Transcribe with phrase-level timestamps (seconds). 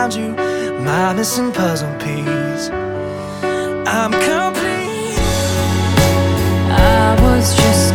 [0.00, 0.32] found you,
[0.82, 2.70] my missing puzzle piece.
[3.86, 5.18] I'm complete.
[6.72, 7.89] I was just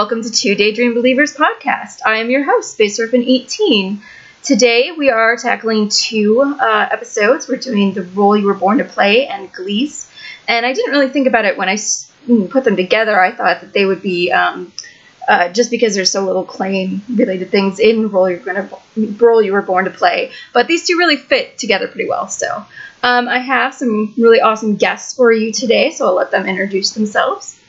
[0.00, 1.98] welcome to Two Daydream Believers podcast.
[2.06, 4.00] I am your host, Space Surfing 18.
[4.42, 7.46] Today we are tackling two uh, episodes.
[7.46, 10.10] We're doing The Role You Were Born to Play and Glease.
[10.48, 11.76] And I didn't really think about it when I
[12.48, 13.20] put them together.
[13.20, 14.72] I thought that they would be, um,
[15.28, 19.52] uh, just because there's so little Klaine related things in Role You're, gonna, Role you
[19.52, 20.32] Were Born to Play.
[20.54, 22.66] But these two really fit together pretty well still.
[23.02, 26.92] Um, I have some really awesome guests for you today, so I'll let them introduce
[26.92, 27.60] themselves.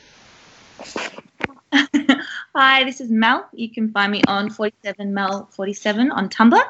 [2.54, 3.48] Hi, this is Mel.
[3.54, 6.60] You can find me on 47Mel47 on Tumblr.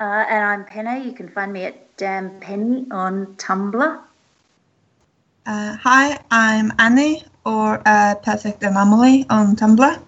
[0.00, 1.04] Uh, and I'm Penny.
[1.04, 4.00] You can find me at Damn Penny on Tumblr.
[5.44, 10.02] Uh, hi, I'm Annie or uh, Perfect Anomaly on Tumblr.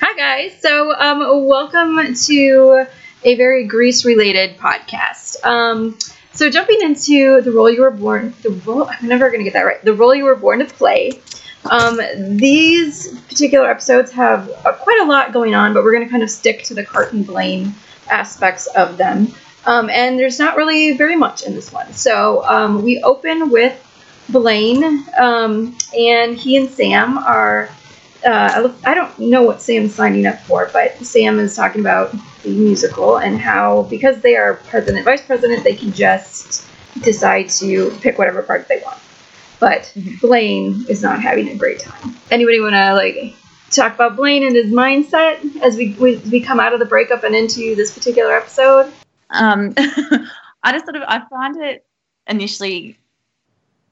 [0.00, 0.58] Hi guys.
[0.62, 2.86] So um, welcome to
[3.22, 5.44] a very Grease related podcast.
[5.44, 5.98] Um,
[6.32, 9.66] so jumping into the role you were born, the role I'm never gonna get that
[9.66, 9.84] right.
[9.84, 11.20] The role you were born to play.
[11.70, 12.00] Um,
[12.36, 16.30] these particular episodes have uh, quite a lot going on, but we're gonna kind of
[16.30, 17.74] stick to the Kurt and Blaine
[18.10, 19.32] aspects of them.
[19.64, 21.92] Um, and there's not really very much in this one.
[21.92, 23.78] So um, we open with
[24.28, 27.68] Blaine, um, and he and Sam are
[28.24, 32.50] uh, I don't know what Sam's signing up for, but Sam is talking about the
[32.50, 36.66] musical and how because they are president, vice president, they can just
[37.00, 38.98] decide to pick whatever part they want.
[39.62, 42.16] But Blaine is not having a great time.
[42.32, 43.32] Anybody want to like
[43.70, 47.22] talk about Blaine and his mindset as we, we we come out of the breakup
[47.22, 48.92] and into this particular episode?
[49.30, 49.72] Um,
[50.64, 51.86] I just sort of I find it
[52.26, 52.98] initially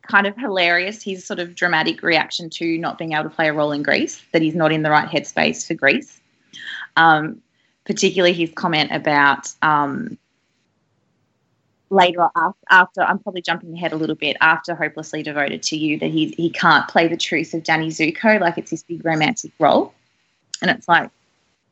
[0.03, 3.53] kind of hilarious his sort of dramatic reaction to not being able to play a
[3.53, 6.21] role in Grease, that he's not in the right headspace for Grease.
[6.97, 7.43] Um,
[7.85, 10.19] particularly his comment about um,
[11.91, 12.29] later
[12.71, 16.35] after, I'm probably jumping ahead a little bit after hopelessly devoted to you that he
[16.37, 19.93] he can't play the truth of Danny Zuko like it's this big romantic role,
[20.63, 21.11] and it's like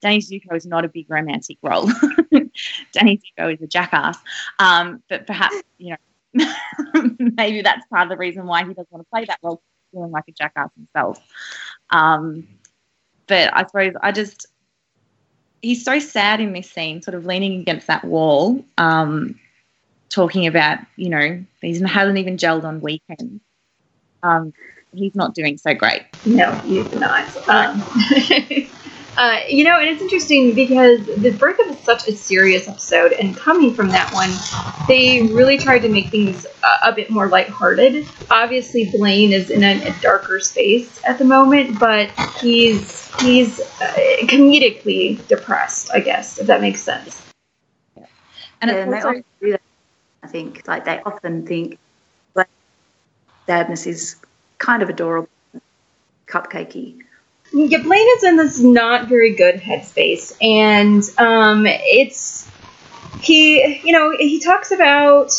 [0.01, 1.87] Danny Zuko is not a big romantic role.
[2.93, 4.19] Danny Zuko is a jackass,
[4.59, 5.97] um, but perhaps you
[6.35, 6.47] know
[7.19, 9.63] maybe that's part of the reason why he doesn't want to play that role,
[9.93, 11.21] feeling like a jackass himself.
[11.91, 12.47] Um,
[13.27, 14.47] but I suppose I just
[15.63, 19.39] he's so sad in this scene, sort of leaning against that wall, um,
[20.09, 23.43] talking about you know he hasn't even gelled on weekends.
[24.23, 24.53] Um,
[24.93, 26.03] he's not doing so great.
[26.25, 27.37] No, he's not.
[27.49, 27.83] Um,
[29.17, 33.37] uh, you know, and it's interesting because the breakup is such a serious episode, and
[33.37, 34.31] coming from that one,
[34.89, 38.07] they really tried to make things a, a bit more lighthearted.
[38.31, 42.11] Obviously, Blaine is in a, a darker space at the moment, but
[42.41, 47.23] he's he's uh, comedically depressed, I guess, if that makes sense.
[48.61, 49.61] And Yeah, it's and they also, often do that.
[50.29, 51.79] I think, like they often think,
[52.35, 52.49] like
[53.47, 54.17] sadness is
[54.59, 55.31] kind of adorable,
[56.27, 57.01] cupcakey.
[57.51, 62.47] Yeah, Blaine is in this not very good headspace, and um, it's
[63.23, 63.81] he.
[63.83, 65.33] You know, he talks about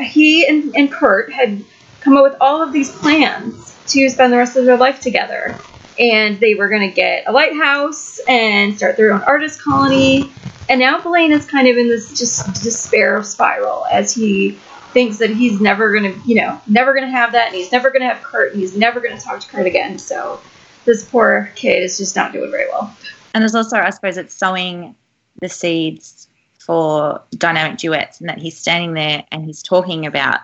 [0.00, 1.62] he and, and Kurt had
[2.00, 5.56] come up with all of these plans to spend the rest of their life together,
[6.00, 10.32] and they were going to get a lighthouse and start their own artist colony.
[10.68, 14.58] And now Blaine is kind of in this just despair spiral as he
[14.92, 18.00] thinks that he's never to, you know, never to have that, and he's never to
[18.00, 19.98] have Kurt, and he's never to talk to Kurt again.
[19.98, 20.40] So
[20.84, 22.96] this poor kid is just not doing very well.
[23.34, 24.96] And there's also, I suppose, it's sowing
[25.40, 26.28] the seeds
[26.58, 30.40] for dynamic duets, and that he's standing there and he's talking about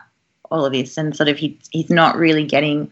[0.50, 2.90] all of this, and sort of he, he's not really getting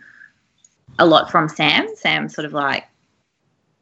[0.98, 1.86] a lot from Sam.
[1.94, 2.86] Sam sort of like,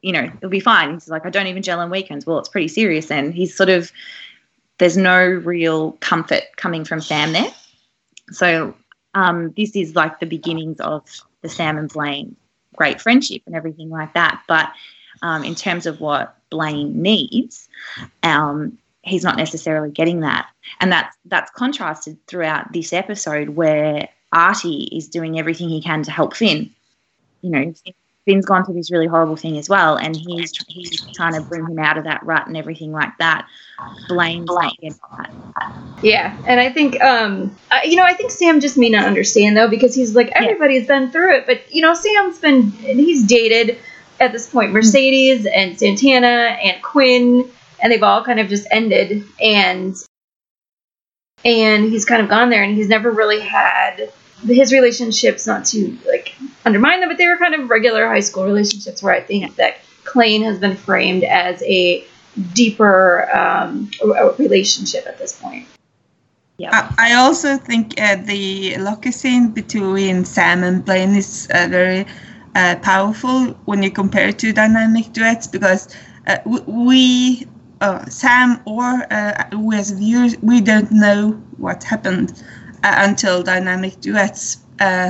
[0.02, 0.94] you know, it'll be fine.
[0.94, 2.26] He's like, I don't even gel on weekends.
[2.26, 3.10] Well, it's pretty serious.
[3.10, 3.92] And he's sort of,
[4.78, 7.52] there's no real comfort coming from Sam there.
[8.30, 8.74] So
[9.14, 11.04] um, this is like the beginnings of
[11.42, 12.36] the Sam and Blaine
[12.78, 14.42] great friendship and everything like that.
[14.48, 14.72] But
[15.20, 17.68] um, in terms of what Blaine needs,
[18.22, 20.48] um, he's not necessarily getting that,
[20.80, 26.10] and that's that's contrasted throughout this episode where Artie is doing everything he can to
[26.10, 26.70] help Finn.
[27.42, 27.74] You know,
[28.28, 31.64] Finn's gone through this really horrible thing as well, and he's he's trying to bring
[31.66, 33.48] him out of that rut and everything like that.
[34.06, 34.70] Blame, blame.
[36.02, 39.68] Yeah, and I think, um, you know, I think Sam just may not understand though
[39.68, 43.78] because he's like everybody's been through it, but you know, Sam's been he's dated
[44.20, 49.24] at this point Mercedes and Santana and Quinn, and they've all kind of just ended,
[49.40, 49.96] and
[51.46, 54.12] and he's kind of gone there, and he's never really had
[54.46, 56.34] his relationships not to like
[56.64, 59.78] undermine them, but they were kind of regular high school relationships where I think that
[60.04, 62.04] Klaine has been framed as a
[62.54, 63.90] deeper um,
[64.38, 65.66] relationship at this point.
[66.58, 66.70] Yeah.
[66.72, 72.04] I, I also think uh, the locker scene between Sam and Blaine is uh, very
[72.54, 75.94] uh, powerful when you compare it to dynamic duets because
[76.26, 77.46] uh, we,
[77.80, 82.42] uh, Sam or uh, we as viewers, we don't know what happened
[82.82, 84.58] until dynamic duets.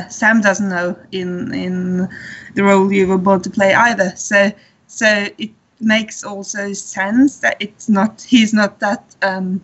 [0.09, 2.09] Sam doesn't know in in
[2.55, 4.13] the role you were born to play either.
[4.17, 4.51] So
[4.87, 5.51] so it
[5.81, 9.61] makes also sense that it's not he's not that um,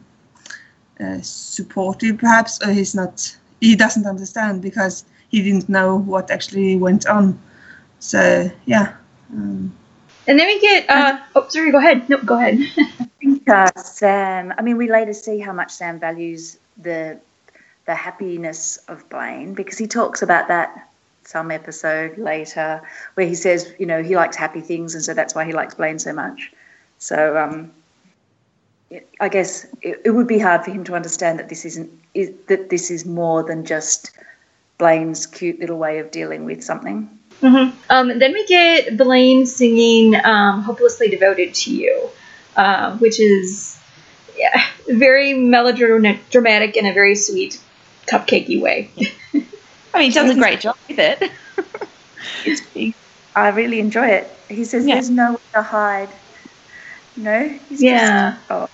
[1.00, 6.76] uh, supportive perhaps or he's not he doesn't understand because he didn't know what actually
[6.76, 7.38] went on.
[7.98, 8.94] So yeah
[9.32, 9.72] um,
[10.26, 12.08] and then we get uh, oh sorry go ahead.
[12.08, 12.58] No go ahead.
[12.78, 17.18] I think uh, sam i mean we later see how much sam values the
[17.86, 20.88] the happiness of blaine because he talks about that
[21.26, 22.82] some episode later
[23.14, 25.75] where he says, you know, he likes happy things, and so that's why he likes
[25.75, 26.52] Blaine so much.
[26.98, 27.72] So um,
[28.90, 31.90] it, I guess it, it, would be hard for him to understand that this isn't
[32.14, 34.12] is, that this is more than just
[34.78, 37.19] Blaine's cute little way of dealing with something.
[37.40, 37.76] Mm-hmm.
[37.90, 42.10] Um, then we get Blaine singing um, "Hopelessly Devoted to You,"
[42.56, 43.78] uh, which is
[44.37, 47.60] yeah, very melodramatic and a very sweet,
[48.06, 48.90] cupcakey way.
[49.94, 52.94] I mean, he does a great job with it.
[53.36, 54.30] I really enjoy it.
[54.48, 54.94] He says yeah.
[54.94, 56.08] there's nowhere to hide.
[57.16, 58.68] No, he's yeah, just, oh.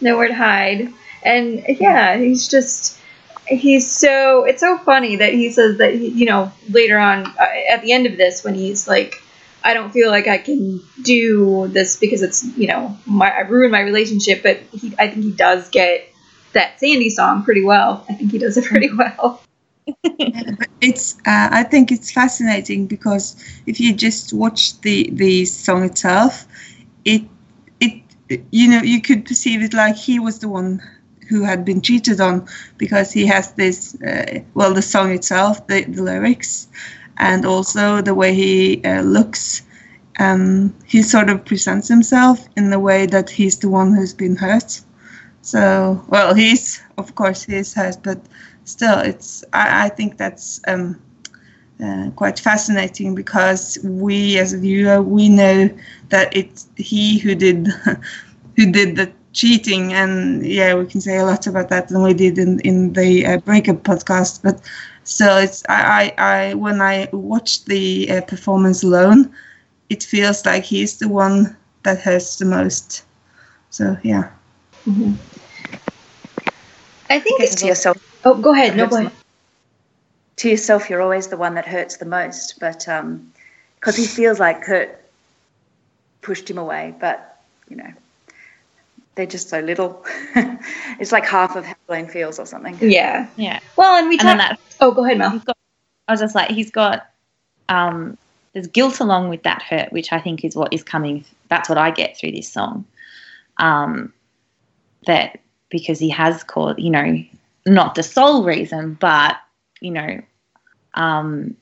[0.00, 0.92] nowhere to hide,
[1.22, 2.98] and yeah, he's just
[3.46, 7.46] he's so it's so funny that he says that he, you know later on uh,
[7.70, 9.14] at the end of this when he's like
[9.62, 13.72] I don't feel like I can do this because it's you know my, I ruined
[13.72, 16.12] my relationship, but he, I think he does get
[16.56, 18.04] that Sandy song pretty well.
[18.08, 19.42] I think he does it pretty well.
[20.82, 23.36] It's uh, I think it's fascinating because
[23.66, 26.46] if you just watch the the song itself,
[27.04, 27.22] it
[27.80, 28.02] it
[28.50, 30.82] you know you could perceive it like he was the one
[31.28, 32.46] who had been cheated on
[32.76, 36.68] because he has this uh, well the song itself the, the lyrics
[37.16, 39.62] and also the way he uh, looks.
[40.18, 44.36] Um, he sort of presents himself in the way that he's the one who's been
[44.36, 44.80] hurt
[45.46, 48.20] so well he's of course he's has, but
[48.64, 51.00] still, it's I, I think that's um,
[51.82, 55.70] uh, quite fascinating because we as a viewer we know
[56.08, 57.68] that it's he who did
[58.56, 59.92] who did the cheating.
[59.92, 63.26] And yeah we can say a lot about that than we did in in the
[63.26, 64.42] uh, breakup podcast.
[64.42, 64.60] But
[65.04, 69.32] still it's I, I, I when I watch the uh, performance alone
[69.88, 73.04] it feels like he's the one that hurts the most.
[73.70, 74.30] So yeah.
[74.86, 75.35] Mm-hmm.
[77.08, 78.76] I think it's to yourself Oh, go ahead.
[78.76, 79.12] No, go ahead.
[80.38, 83.32] To yourself, you're always the one that hurts the most, but because um,
[83.94, 85.00] he feels like Kurt
[86.22, 87.92] pushed him away, but you know,
[89.14, 90.04] they're just so little.
[90.98, 92.76] it's like half of how Blaine feels, or something.
[92.80, 93.60] Yeah, yeah.
[93.76, 94.38] Well, and we talked.
[94.38, 95.38] That, oh, go ahead, Mel.
[95.38, 95.56] Got,
[96.08, 97.08] I was just like, he's got.
[97.68, 98.18] Um,
[98.54, 101.24] there's guilt along with that hurt, which I think is what is coming.
[101.48, 102.86] That's what I get through this song.
[103.58, 104.12] Um,
[105.06, 105.38] that
[105.70, 107.22] because he has called, you know,
[107.66, 109.36] not the sole reason, but
[109.80, 110.20] you know,
[110.94, 111.56] um,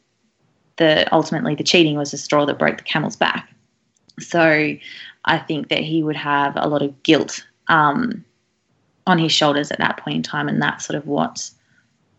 [0.76, 3.48] the ultimately the cheating was the straw that broke the camel's back.
[4.20, 4.76] So
[5.24, 8.24] I think that he would have a lot of guilt um,
[9.06, 11.50] on his shoulders at that point in time, and that's sort of what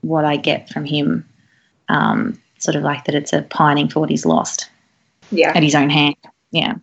[0.01, 1.27] what I get from him.
[1.89, 4.69] Um, sort of like that it's a pining for what he's lost
[5.29, 5.51] Yeah.
[5.55, 6.15] at his own hand.
[6.51, 6.75] Yeah.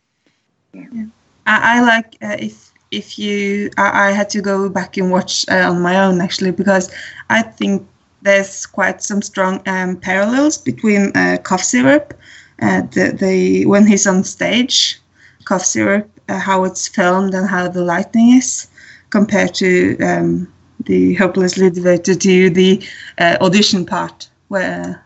[0.74, 1.08] I,
[1.46, 5.70] I like uh, if if you I, I had to go back and watch uh,
[5.70, 6.94] on my own actually because
[7.30, 7.88] I think
[8.20, 12.14] there's quite some strong um, parallels between uh, cough syrup,
[12.60, 15.00] uh, the the when he's on stage,
[15.44, 18.68] cough syrup, uh, how it's filmed and how the lighting is
[19.10, 20.52] compared to um,
[20.84, 22.86] the hopelessly devoted to the
[23.18, 25.04] uh, audition part where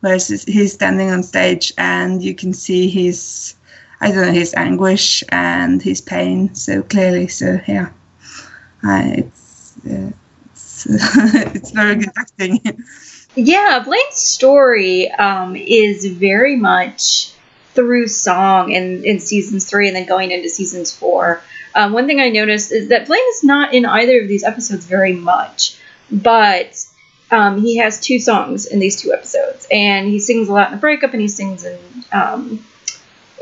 [0.00, 3.54] whereas he's standing on stage and you can see his
[4.00, 7.28] I don't know his anguish and his pain so clearly.
[7.28, 7.90] So yeah,
[8.82, 10.10] I, it's uh,
[10.52, 12.60] it's, it's very good acting.
[13.34, 17.32] Yeah, Blaine's story um, is very much
[17.74, 21.42] through song in, in seasons three and then going into seasons four.
[21.74, 24.86] Um, one thing I noticed is that Blaine is not in either of these episodes
[24.86, 25.78] very much,
[26.10, 26.84] but
[27.30, 30.74] um, he has two songs in these two episodes, and he sings a lot in
[30.74, 31.78] the breakup, and he sings in
[32.12, 32.66] um,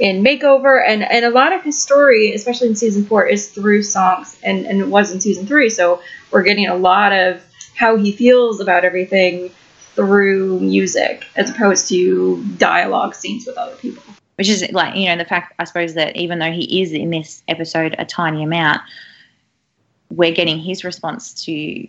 [0.00, 3.82] in makeover, and and a lot of his story, especially in season four, is through
[3.82, 6.00] songs, and and it was in season three, so
[6.30, 7.42] we're getting a lot of
[7.74, 9.50] how he feels about everything
[9.94, 14.02] through music as opposed to dialogue scenes with other people.
[14.36, 17.10] which is like you know the fact I suppose that even though he is in
[17.10, 18.80] this episode a tiny amount,
[20.10, 21.88] we're getting his response to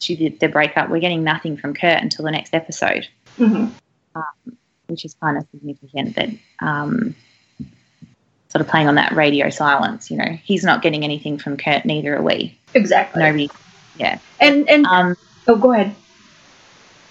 [0.00, 0.90] to the, the breakup.
[0.90, 3.66] We're getting nothing from Kurt until the next episode, hmm
[4.86, 6.16] which is kind of significant.
[6.16, 6.28] That
[6.60, 7.14] um,
[8.48, 10.10] sort of playing on that radio silence.
[10.10, 11.84] You know, he's not getting anything from Kurt.
[11.84, 12.58] Neither are we.
[12.74, 13.22] Exactly.
[13.22, 13.50] Nobody.
[13.98, 14.18] Yeah.
[14.40, 15.16] And and Um.
[15.48, 15.94] oh, go ahead.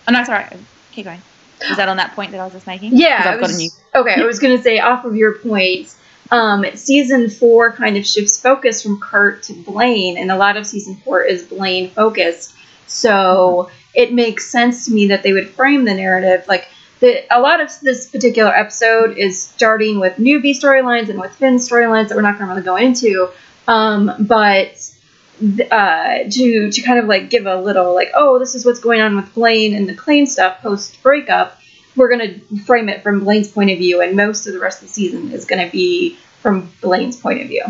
[0.08, 0.46] Oh no, sorry.
[0.92, 1.22] Keep going.
[1.68, 2.98] Was that on that point that I was just making?
[2.98, 3.24] Yeah.
[3.26, 3.70] I've got a new.
[3.96, 5.96] Okay, I was gonna say off of your point,
[6.32, 10.68] um, season four kind of shifts focus from Kurt to Blaine, and a lot of
[10.68, 12.54] season four is Blaine focused.
[12.88, 16.68] So it makes sense to me that they would frame the narrative like
[17.00, 21.56] the, a lot of this particular episode is starting with newbie storylines and with Finn
[21.56, 23.30] storylines that we're not going to really go into,
[23.68, 24.90] um, but
[25.72, 29.02] uh, to to kind of like give a little like oh this is what's going
[29.02, 31.60] on with Blaine and the Klaine stuff post breakup
[31.96, 34.82] we're going to frame it from Blaine's point of view, and most of the rest
[34.82, 37.64] of the season is going to be from Blaine's point of view.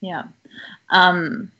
[0.00, 0.24] Yeah.
[0.90, 1.50] Um,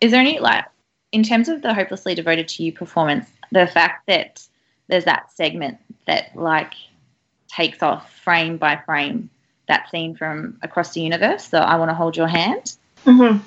[0.00, 0.66] is there any like
[1.12, 4.46] in terms of the hopelessly devoted to you performance, the fact that
[4.88, 6.74] there's that segment that like
[7.48, 9.30] takes off frame by frame
[9.68, 12.76] that scene from across the universe, So I want to hold your hand.
[13.04, 13.38] Mm-hmm.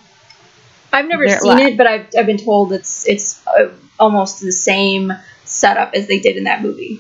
[0.92, 4.42] I've never They're seen like- it, but I've, I've been told it's it's uh, almost
[4.42, 5.14] the same
[5.46, 7.00] setup as they did in that movie.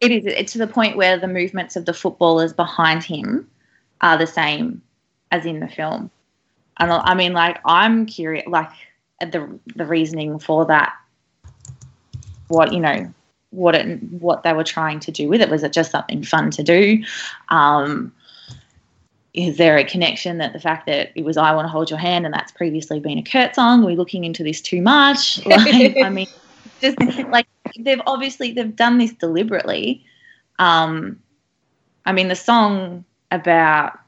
[0.00, 3.48] It is it's to the point where the movements of the footballers behind him
[4.00, 4.82] are the same
[5.30, 6.10] as in the film.
[6.78, 8.70] And I I mean, like, I'm curious, like,
[9.20, 10.94] the the reasoning for that.
[12.48, 13.12] What you know,
[13.50, 16.50] what it what they were trying to do with it was it just something fun
[16.52, 17.02] to do?
[17.48, 18.12] Um,
[19.32, 21.98] is there a connection that the fact that it was "I Want to Hold Your
[21.98, 23.82] Hand" and that's previously been a Kurt song?
[23.82, 25.44] Are we looking into this too much?
[25.46, 26.28] Like, I mean,
[26.80, 27.46] just like
[27.78, 30.04] they've obviously they've done this deliberately.
[30.58, 31.20] Um,
[32.06, 33.98] I mean, the song about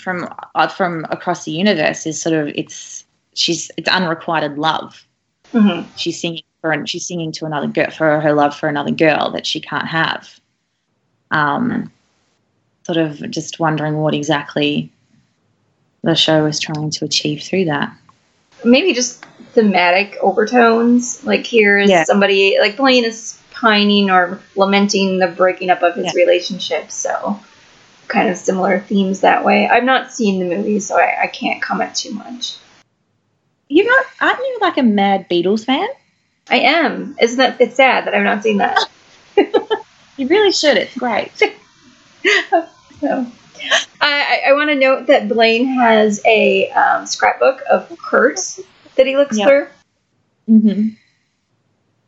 [0.00, 5.06] from uh, from across the universe is sort of it's she's it's unrequited love.
[5.52, 5.88] Mm-hmm.
[5.96, 9.46] She's singing for she's singing to another girl for her love for another girl that
[9.46, 10.40] she can't have.
[11.30, 11.92] Um,
[12.86, 14.90] sort of just wondering what exactly
[16.02, 17.94] the show was trying to achieve through that.
[18.64, 21.22] Maybe just thematic overtones.
[21.22, 22.04] Like here is Yeah.
[22.04, 26.12] somebody like Blaine is pining or lamenting the breaking up of his Yeah.
[26.14, 26.90] relationship.
[26.90, 27.38] So
[28.08, 29.68] kind of similar themes that way.
[29.68, 32.56] I've not seen the movie, so I, I can't comment too much.
[33.68, 35.88] You're not, aren't you like a mad Beatles fan?
[36.50, 37.16] I am.
[37.20, 38.78] Isn't that it's sad that I've not seen that.
[40.16, 40.76] You really should.
[40.76, 41.32] It's great.
[43.00, 43.26] So,
[44.00, 48.60] I, I, I want to note that Blaine has a um, scrapbook of Kurt's
[48.94, 49.46] that he looks Yeah.
[49.46, 49.66] through.
[50.48, 50.88] Mm-hmm.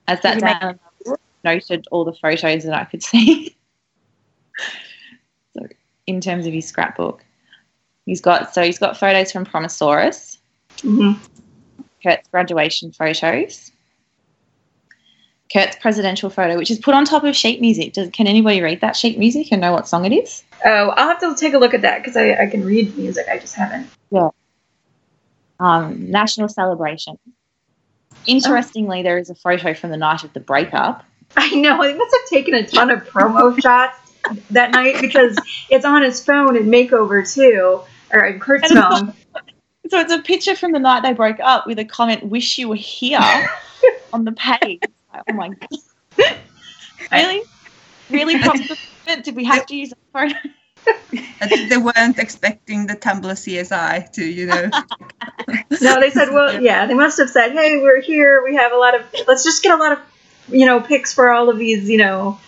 [0.08, 0.80] As that Did you down,
[1.44, 3.54] noted all the photos that I could see.
[5.54, 5.66] so,
[6.06, 7.24] in terms of his scrapbook,
[8.06, 10.38] he's got so he's got photos from Promosaurus,
[10.80, 11.12] hmm
[12.02, 13.72] Kurt's graduation photos,
[15.52, 17.92] Kurt's presidential photo, which is put on top of sheet music.
[17.92, 20.42] Does, can anybody read that sheet music and know what song it is?
[20.64, 23.26] Oh, I'll have to take a look at that because I, I can read music.
[23.30, 23.88] I just haven't.
[24.10, 24.30] Yeah.
[25.60, 27.18] Um, national celebration.
[28.26, 31.82] Interestingly, there is a photo from the night of the breakup I know.
[31.82, 33.98] He must have taken a ton of promo shots
[34.50, 35.38] that night because
[35.70, 37.80] it's on his phone in Makeover too,
[38.12, 39.14] or in Kurt's phone.
[39.88, 42.68] So it's a picture from the night they broke up with a comment, "Wish you
[42.68, 43.48] were here,"
[44.12, 44.80] on the page.
[45.16, 46.36] Like, oh my god!
[47.12, 47.42] Really,
[48.10, 48.38] really?
[48.40, 48.60] Props.
[49.22, 50.34] Did we have to use a photo?
[51.40, 54.70] I think they weren't expecting the Tumblr CSI to, you know.
[55.80, 58.42] No, they said, well, yeah, they must have said, hey, we're here.
[58.42, 59.98] We have a lot of, let's just get a lot of,
[60.48, 62.38] you know, pics for all of these, you know,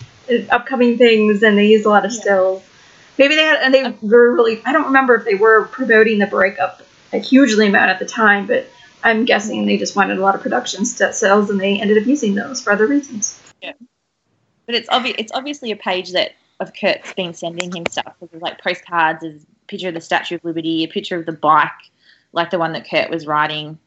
[0.50, 1.42] upcoming things.
[1.42, 2.62] And they used a lot of stills.
[3.18, 6.26] Maybe they had, and they were really, I don't remember if they were promoting the
[6.26, 6.82] breakup
[7.12, 8.68] a hugely amount at the time, but
[9.02, 12.34] I'm guessing they just wanted a lot of production sales and they ended up using
[12.34, 13.40] those for other reasons.
[13.62, 13.72] Yeah,
[14.66, 15.16] but it's obvious.
[15.18, 18.14] It's obviously a page that of Kurt's been sending him stuff.
[18.20, 21.32] There's like postcards, there's a picture of the Statue of Liberty, a picture of the
[21.32, 21.70] bike,
[22.32, 23.78] like the one that Kurt was riding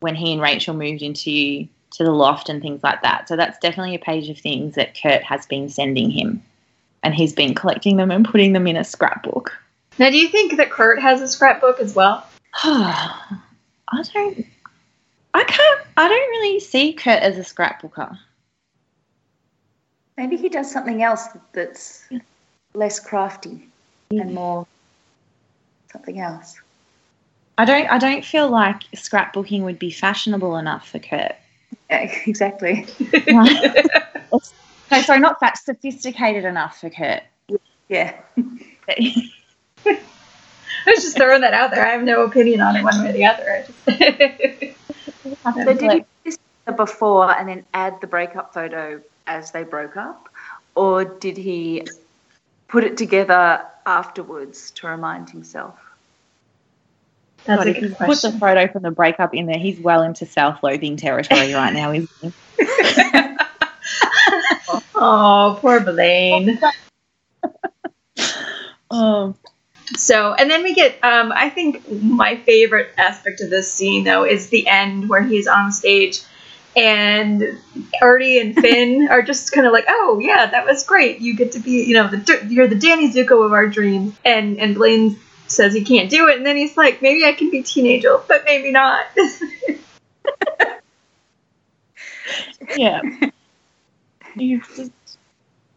[0.00, 3.28] when he and Rachel moved into to the loft and things like that.
[3.28, 6.42] So that's definitely a page of things that Kurt has been sending him,
[7.02, 9.56] and he's been collecting them and putting them in a scrapbook.
[9.98, 12.26] Now, do you think that Kurt has a scrapbook as well?
[12.54, 14.46] I don't.
[15.34, 15.80] I can't.
[15.96, 18.18] I don't really see Kurt as a scrapbooker.
[20.16, 22.08] Maybe he does something else that's
[22.74, 23.68] less crafty
[24.10, 24.66] and more
[25.92, 26.60] something else.
[27.56, 27.86] I don't.
[27.88, 31.34] I don't feel like scrapbooking would be fashionable enough for Kurt.
[31.90, 32.86] Yeah, exactly.
[33.28, 34.40] no,
[35.02, 37.22] sorry, not that Sophisticated enough for Kurt.
[37.88, 38.14] Yeah.
[40.86, 41.86] I was just throwing that out there.
[41.86, 44.74] I have no opinion on it one way or the other.
[45.44, 46.38] I So did he do this
[46.76, 50.28] before and then add the breakup photo as they broke up,
[50.74, 51.82] or did he
[52.68, 55.78] put it together afterwards to remind himself?
[57.44, 59.80] That's God, a if you good put the photo from the breakup in there, he's
[59.80, 62.32] well into self-loathing territory right now, isn't he?
[65.00, 66.58] Oh, poor Blaine.
[68.90, 69.34] Oh,
[69.96, 74.24] So, and then we get, um, I think my favorite aspect of this scene, though,
[74.24, 76.20] is the end where he's on stage
[76.76, 77.58] and
[78.00, 81.20] Artie and Finn are just kind of like, oh, yeah, that was great.
[81.20, 84.14] You get to be, you know, the, you're the Danny Zuko of our dreams.
[84.24, 86.36] And, and Blaine says he can't do it.
[86.36, 89.06] And then he's like, maybe I can be Teenage Angel, but maybe not.
[92.76, 93.00] yeah.
[94.34, 94.92] He's just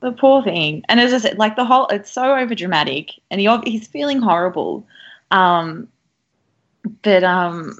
[0.01, 3.39] the poor thing, and as I said, like the whole, it's so over dramatic and
[3.39, 4.85] he he's feeling horrible.
[5.29, 5.87] Um,
[7.03, 7.77] but um,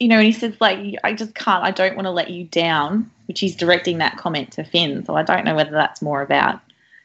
[0.00, 2.44] you know, and he says like, I just can't, I don't want to let you
[2.44, 5.04] down, which he's directing that comment to Finn.
[5.04, 6.60] So I don't know whether that's more about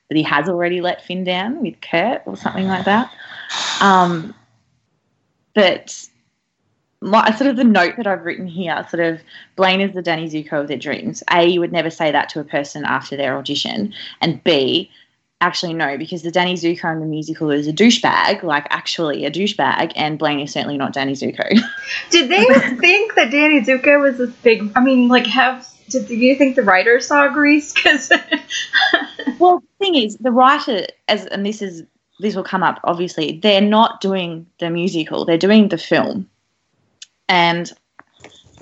[0.09, 3.11] that he has already let Finn down with Kurt or something like that.
[3.79, 4.33] Um,
[5.53, 6.07] but
[7.01, 9.21] my sort of the note that I've written here, sort of
[9.55, 11.23] Blaine is the Danny Zuko of their dreams.
[11.31, 14.91] A, you would never say that to a person after their audition, and B,
[15.41, 19.31] actually no, because the Danny Zuko in the musical is a douchebag, like actually a
[19.31, 21.47] douchebag, and Blaine is certainly not Danny Zuko.
[22.09, 22.45] Did they
[22.79, 24.69] think that Danny Zuko was this big?
[24.75, 27.73] I mean, like, have did do you think the writers saw Grease?
[27.73, 28.09] Because
[29.39, 31.83] well, the thing is, the writer, as and this is
[32.19, 36.29] this will come up obviously, they're not doing the musical; they're doing the film,
[37.29, 37.71] and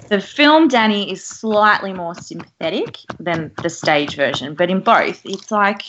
[0.10, 5.52] the film Danny is slightly more sympathetic than the stage version, but in both, it's
[5.52, 5.82] like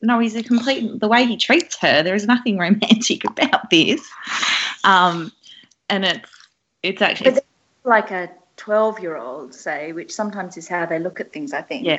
[0.00, 2.02] no, he's a complete the way he treats her.
[2.02, 4.00] There is nothing romantic about this,
[4.84, 5.32] um,
[5.88, 6.30] and it's
[6.82, 7.44] it's actually But
[7.84, 11.62] like a 12 year old, say, which sometimes is how they look at things, I
[11.62, 11.86] think.
[11.86, 11.98] Yeah.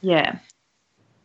[0.00, 0.38] Yeah,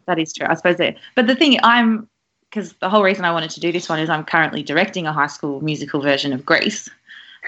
[0.07, 0.47] that is true.
[0.49, 0.97] I suppose that.
[1.15, 2.09] But the thing I'm,
[2.49, 5.13] because the whole reason I wanted to do this one is I'm currently directing a
[5.13, 6.89] high school musical version of Grease.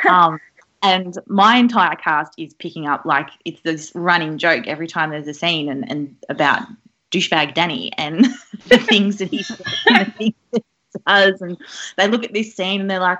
[0.09, 0.39] Um,
[0.83, 5.27] and my entire cast is picking up like it's this running joke every time there's
[5.27, 6.61] a scene and, and about
[7.09, 8.25] douchebag Danny and
[8.67, 9.55] the things that he things
[9.87, 10.35] that he
[11.07, 11.41] does.
[11.41, 11.57] And
[11.97, 13.19] they look at this scene and they're like,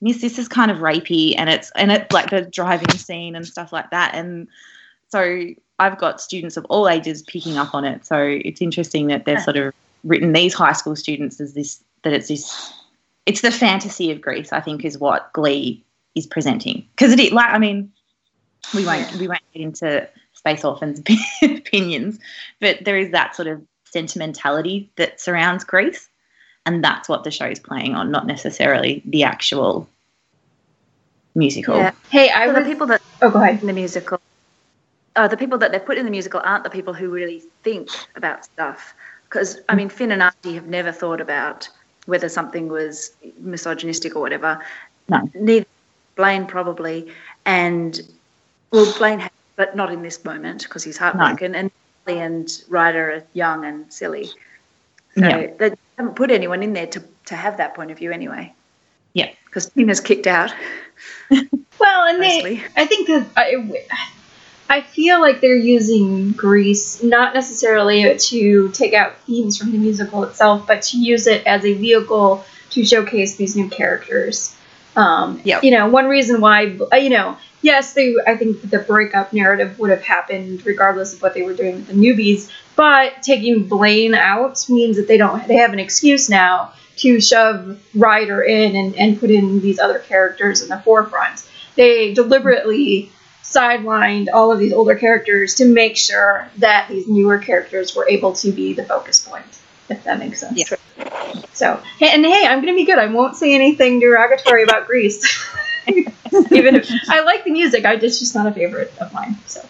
[0.00, 3.46] Miss, this is kind of rapey and it's and it's like the driving scene and
[3.46, 4.14] stuff like that.
[4.14, 4.48] And
[5.08, 5.46] so
[5.78, 8.04] I've got students of all ages picking up on it.
[8.04, 9.72] So it's interesting that they're sort of
[10.02, 12.72] written these high school students as this that it's this
[13.24, 15.83] it's the fantasy of Grease, I think, is what Glee
[16.14, 16.86] is presenting.
[16.96, 17.92] Because it is like I mean,
[18.74, 21.00] we won't we won't get into Space Orphans
[21.42, 22.18] opinions,
[22.60, 26.08] but there is that sort of sentimentality that surrounds Grease.
[26.66, 29.86] And that's what the show is playing on, not necessarily the actual
[31.34, 31.76] musical.
[31.76, 31.92] Yeah.
[32.10, 33.60] hey, I So was the people that Oh, go ahead.
[33.60, 34.18] in the musical,
[35.16, 37.88] uh, the people that they put in the musical aren't the people who really think
[38.16, 38.94] about stuff.
[39.24, 41.68] Because, I mean, Finn and Artie have never thought about
[42.06, 44.58] whether something was misogynistic or whatever.
[45.08, 45.28] No.
[45.34, 45.66] Neither
[46.16, 47.12] Blaine probably.
[47.44, 48.00] And,
[48.70, 51.54] well, Blaine has, but not in this moment because he's heartbroken.
[51.54, 51.70] And
[52.06, 54.26] Marley and Ryder are young and silly.
[54.26, 54.34] So
[55.16, 55.46] Yeah.
[55.58, 58.52] they haven't put anyone in there to, to have that point of view anyway.
[59.12, 59.30] Yeah.
[59.46, 60.52] Because Tina's kicked out
[61.30, 62.62] Well, and they.
[62.76, 63.86] I think that I,
[64.68, 70.24] I feel like they're using Grease not necessarily to take out themes from the musical
[70.24, 74.56] itself, but to use it as a vehicle to showcase these new characters.
[74.96, 75.64] Um, Yep.
[75.64, 78.14] You know, one reason why, uh, you know, yes, they.
[78.26, 81.88] I think the breakup narrative would have happened regardless of what they were doing with
[81.88, 85.46] the newbies, but taking Blaine out means that they don't.
[85.48, 89.98] They have an excuse now to shove Ryder in and, and put in these other
[89.98, 91.44] characters in the forefront.
[91.74, 93.10] They deliberately
[93.42, 98.32] sidelined all of these older characters to make sure that these newer characters were able
[98.34, 99.44] to be the focus point,
[99.88, 100.58] if that makes sense.
[100.70, 100.76] Yeah.
[101.52, 102.98] So, hey, and hey, I'm gonna be good.
[102.98, 105.24] I won't say anything derogatory about Grease.
[105.86, 109.36] Even if I like the music, I it's just not a favorite of mine.
[109.46, 109.64] So.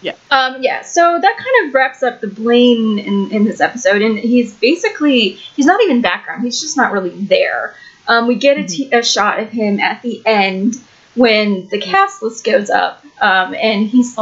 [0.00, 0.16] Yeah.
[0.32, 4.18] Um, yeah, so that kind of wraps up the Blaine in, in this episode, and
[4.18, 7.76] he's basically he's not even background; he's just not really there.
[8.08, 10.74] Um, we get a, t- a shot of him at the end
[11.14, 14.16] when the cast list goes up, um, and he's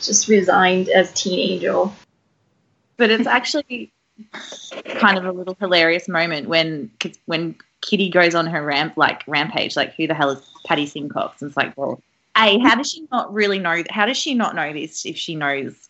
[0.00, 1.94] just resigned as Teen Angel.
[2.96, 3.92] but it's actually
[4.98, 6.90] kind of a little hilarious moment when
[7.26, 11.42] when Kitty goes on her ramp like rampage, like who the hell is Patty Simcox?
[11.42, 12.00] And it's like, well,
[12.36, 13.82] a how does she not really know?
[13.90, 15.88] How does she not know this if she knows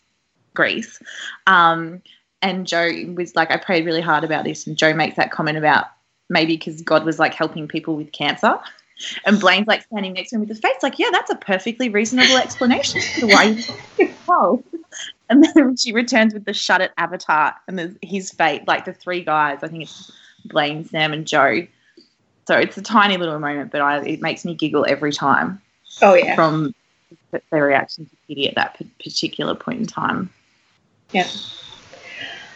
[0.53, 1.01] Grease?
[1.47, 2.01] Um,
[2.41, 5.57] and Joe was like, I prayed really hard about this, and Joe makes that comment
[5.57, 5.85] about
[6.29, 8.59] maybe because God was like helping people with cancer.
[9.25, 11.87] And Blaine's like standing next to him with his face, like, yeah, that's a perfectly
[11.87, 13.63] reasonable explanation for why
[13.99, 14.63] you oh.
[15.29, 18.93] And then she returns with the shut it avatar and there's his fate, like the
[18.93, 19.59] three guys.
[19.63, 20.11] I think it's
[20.45, 21.67] Blaine, Sam, and Joe.
[22.47, 25.61] So it's a tiny little moment, but I, it makes me giggle every time
[26.01, 26.35] Oh yeah.
[26.35, 26.73] from
[27.51, 30.29] their reaction to Kitty at that particular point in time.
[31.11, 31.27] Yeah.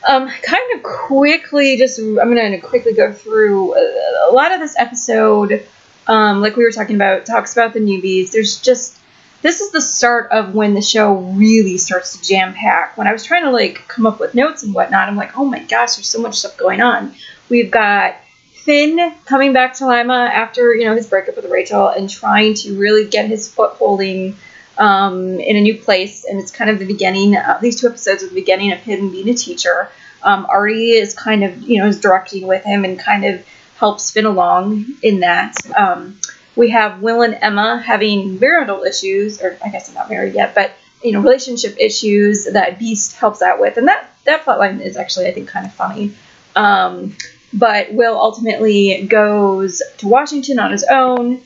[0.07, 4.75] Um, kind of quickly, just I'm gonna quickly go through uh, a lot of this
[4.77, 5.65] episode.
[6.07, 8.31] Um, like we were talking about, talks about the newbies.
[8.31, 8.97] There's just
[9.41, 12.97] this is the start of when the show really starts to jam pack.
[12.97, 15.45] When I was trying to like come up with notes and whatnot, I'm like, oh
[15.45, 17.13] my gosh, there's so much stuff going on.
[17.49, 18.15] We've got
[18.53, 22.77] Finn coming back to Lima after you know his breakup with Rachel and trying to
[22.77, 24.35] really get his footholding
[24.77, 27.35] um, in a new place, and it's kind of the beginning.
[27.35, 29.89] Uh, these two episodes are the beginning of him being a teacher.
[30.23, 33.43] Um, Artie is kind of you know is directing with him and kind of
[33.77, 35.55] helps Finn along in that.
[35.75, 36.19] Um,
[36.55, 40.53] we have Will and Emma having marital issues, or I guess they're not married yet,
[40.55, 44.97] but you know relationship issues that Beiste helps out with, and that that plotline is
[44.97, 46.13] actually I think kind of funny.
[46.55, 47.15] Um,
[47.53, 51.41] but Will ultimately goes to Washington on his own,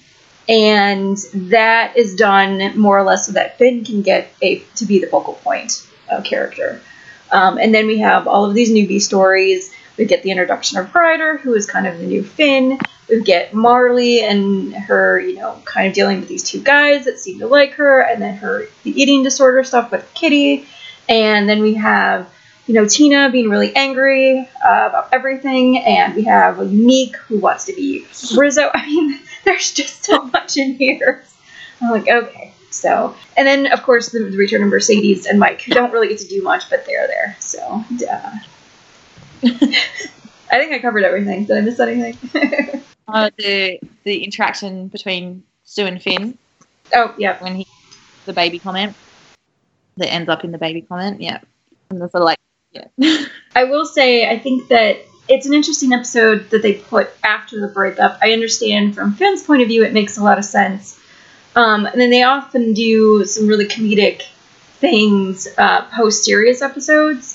[0.47, 4.99] and that is done more or less so that Finn can get a to be
[4.99, 6.81] the focal point uh, character.
[7.31, 9.73] Um, and then we have all of these newbie stories.
[9.97, 12.79] We get the introduction of Ryder, who is kind of the new Finn.
[13.09, 17.19] We get Marley and her, you know, kind of dealing with these two guys that
[17.19, 20.67] seem to like her, and then her the eating disorder stuff with Kitty.
[21.07, 22.33] And then we have,
[22.67, 27.65] you know, Tina being really angry uh, about everything, and we have Unique who wants
[27.65, 28.05] to be
[28.35, 28.71] Rizzo.
[28.73, 31.23] I mean, there's just so much in here.
[31.81, 32.53] I'm like, okay.
[32.71, 36.09] So, and then of course the, the return of Mercedes and Mike, who don't really
[36.09, 37.37] get to do much, but they're there.
[37.39, 38.37] So, uh,
[40.51, 41.45] I think I covered everything.
[41.45, 42.81] Did I miss anything?
[43.07, 46.35] Uh, the the interaction between Sue and Finn
[46.95, 47.41] oh, yeah.
[47.43, 47.67] when he
[48.25, 48.95] the baby comment
[49.97, 51.39] that ends up in the baby comment, yeah,
[51.91, 52.39] and the sort of like
[52.71, 53.25] yeah.
[53.55, 57.67] I will say, I think that it's an interesting episode that they put after the
[57.67, 58.17] breakup.
[58.21, 60.99] I understand from Finn's point of view, it makes a lot of sense.
[61.55, 64.23] Um, and then they often do some really comedic
[64.79, 67.34] things uh, post serious episodes.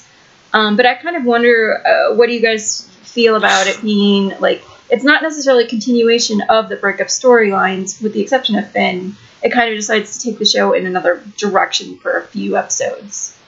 [0.53, 4.33] Um, but I kind of wonder uh, what do you guys feel about it being
[4.41, 9.15] like it's not necessarily a continuation of the breakup storylines, with the exception of Finn.
[9.43, 13.39] It kind of decides to take the show in another direction for a few episodes.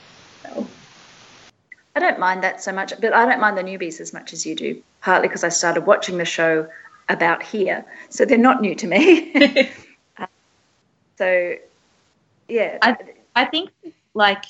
[0.42, 0.66] So.
[1.96, 4.46] I don't mind that so much, but I don't mind the newbies as much as
[4.46, 6.68] you do, partly because I started watching the show
[7.08, 9.70] about here, so they're not new to me.
[10.18, 10.26] Uh,
[11.16, 11.56] so,
[12.48, 12.78] yeah.
[12.82, 12.96] I-
[13.34, 13.70] I think
[14.14, 14.44] like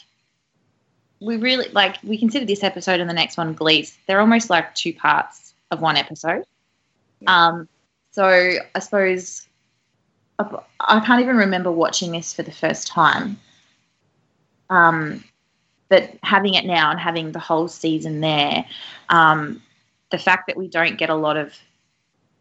[1.22, 3.96] we really like we consider this episode and the next one Glease.
[4.06, 6.44] They're almost like two parts of one episode.
[7.26, 7.68] Um,
[8.10, 8.26] so
[8.74, 9.46] I suppose
[10.38, 13.38] I, I can't even remember watching this for the first time.
[14.68, 15.22] Um,
[15.88, 18.64] but having it now and having the whole season there,
[19.08, 19.62] um,
[20.10, 21.54] the fact that we don't get a lot of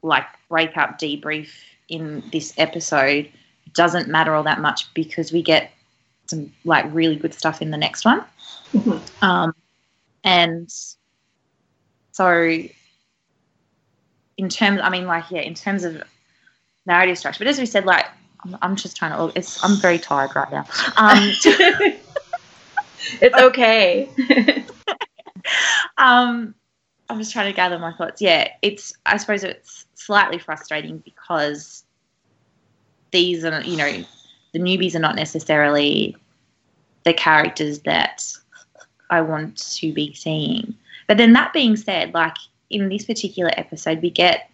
[0.01, 1.49] like breakup debrief
[1.87, 3.29] in this episode
[3.73, 5.71] doesn't matter all that much because we get
[6.27, 8.23] some like really good stuff in the next one.
[8.73, 9.01] Mhm.
[9.21, 9.53] Um,
[10.23, 10.69] and
[12.11, 12.63] so,
[14.37, 16.03] in terms, I mean, like, yeah, in terms of
[16.85, 18.05] narrative structure, but as we said, like,
[18.43, 20.65] I'm, I'm just trying to, it's, I'm very tired right now.
[20.97, 21.31] Um,
[23.21, 24.09] it's okay.
[25.97, 26.55] um,
[27.09, 28.21] I'm just trying to gather my thoughts.
[28.21, 31.83] Yeah, it's, I suppose it's slightly frustrating because
[33.11, 34.03] these are, you know,
[34.53, 36.15] the newbies are not necessarily
[37.03, 38.23] the characters that
[39.11, 40.73] I want to be seeing.
[41.07, 42.37] But then that being said, like
[42.69, 44.49] in this particular episode, we get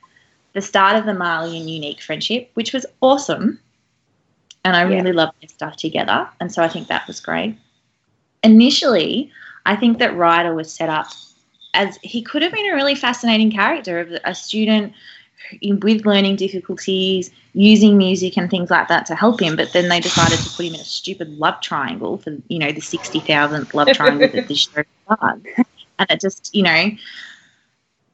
[0.53, 3.59] the start of the Marley and Unique friendship, which was awesome.
[4.65, 4.97] And I Yeah.
[4.97, 6.27] really loved their stuff together.
[6.39, 7.55] And so I think that was great.
[8.43, 9.31] Initially,
[9.65, 11.07] I think that Ryder was set up
[11.73, 14.93] as he could have been a really fascinating character of a student
[15.61, 19.55] with learning difficulties, using music and things like that to help him.
[19.55, 22.71] But then they decided to put him in a stupid love triangle for you know
[22.71, 25.39] the sixty thousandth love triangle that this show was,
[25.99, 26.91] and it just you know.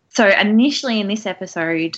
[0.09, 1.97] So initially in this episode,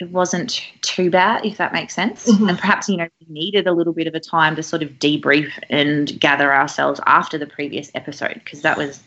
[0.00, 2.26] it wasn't too bad, if that makes sense.
[2.26, 2.48] Mhm.
[2.48, 4.90] And perhaps you know we needed a little bit of a time to sort of
[4.98, 9.02] debrief and gather ourselves after the previous episode because that was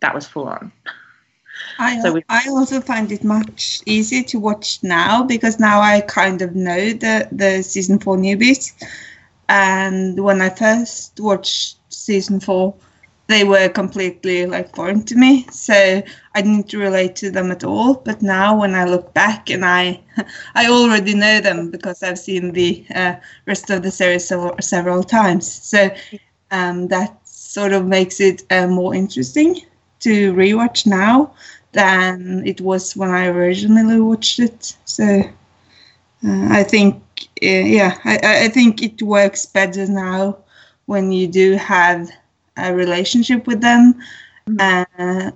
[0.00, 0.72] that was full on.
[1.78, 6.00] I, So we- I also find it much easier to watch now because now I
[6.00, 8.72] kind of know the, the season four newbies.
[9.48, 12.74] And when I first watched season four,
[13.28, 15.46] they were completely like foreign to me.
[15.50, 16.02] So
[16.34, 17.94] I didn't relate to them at all.
[17.94, 20.00] But now when I look back and I
[20.54, 23.14] I already know them because I've seen the uh,
[23.46, 25.50] rest of the series several, several times.
[25.50, 25.88] So
[26.50, 29.60] um, that sort of makes it uh, more interesting
[30.00, 31.32] to rewatch now
[31.72, 34.76] than it was when I originally watched it.
[34.84, 35.04] So
[36.24, 36.96] uh, I think,
[37.42, 40.38] uh, yeah, I- I, think it works better now
[40.86, 42.10] when you do have
[42.56, 43.94] a relationship with them.
[44.58, 45.30] Uh,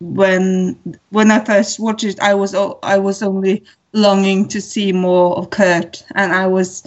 [0.00, 0.76] when
[1.10, 5.50] when I first watched it, I was I was only longing to see more of
[5.50, 6.84] Kurt, and I was,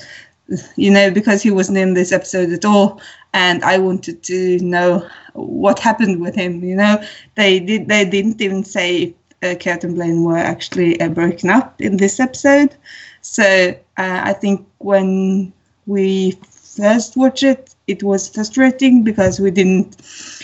[0.76, 3.02] you know, because he wasn't in this episode at all,
[3.34, 6.63] and I wanted to know what happened with him.
[6.63, 7.04] You know,
[7.36, 9.13] they did they didn't even say if
[9.44, 12.76] uh, Kurt and Blaine were actually uh, broken up in this episode.
[13.22, 15.54] So uh, I think when
[15.86, 19.98] we first watched it, it was frustrating because we didn't,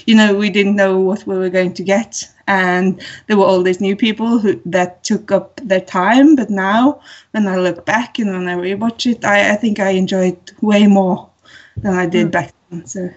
[0.05, 3.63] you know, we didn't know what we were going to get, and there were all
[3.63, 6.35] these new people who that took up their time.
[6.35, 9.91] But now, when I look back and when I rewatch it, I, I think I
[9.91, 11.29] enjoyed way more
[11.77, 12.51] than I did back
[12.85, 13.09] So.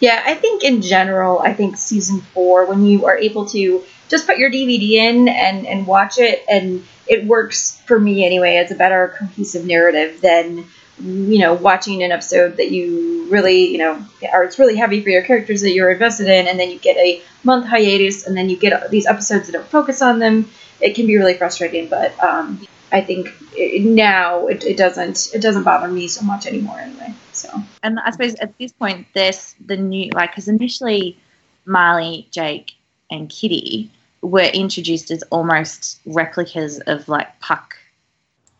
[0.00, 4.26] Yeah, I think in general, I think season four, when you are able to just
[4.26, 8.70] put your DVD in and, and watch it, and it works for me anyway as
[8.70, 10.66] a better cohesive narrative than,
[11.02, 15.10] you know, watching an episode that you really, you know, or it's really heavy for
[15.10, 18.48] your characters that you're invested in, and then you get a month hiatus, and then
[18.48, 20.48] you get these episodes that don't focus on them.
[20.80, 25.42] It can be really frustrating, but um, I think it, now it, it doesn't it
[25.42, 27.12] doesn't bother me so much anymore anyway.
[27.32, 27.50] So
[27.82, 31.18] and I suppose at this point, there's the new like because initially
[31.66, 32.74] Marley, Jake,
[33.10, 33.90] and Kitty
[34.22, 37.76] were introduced as almost replicas of like Puck,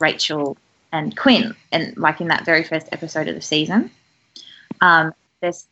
[0.00, 0.56] Rachel,
[0.90, 3.92] and Quinn, and like in that very first episode of the season.
[4.80, 5.64] Um, there's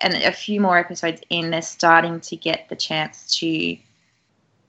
[0.00, 3.76] and a few more episodes in, they're starting to get the chance to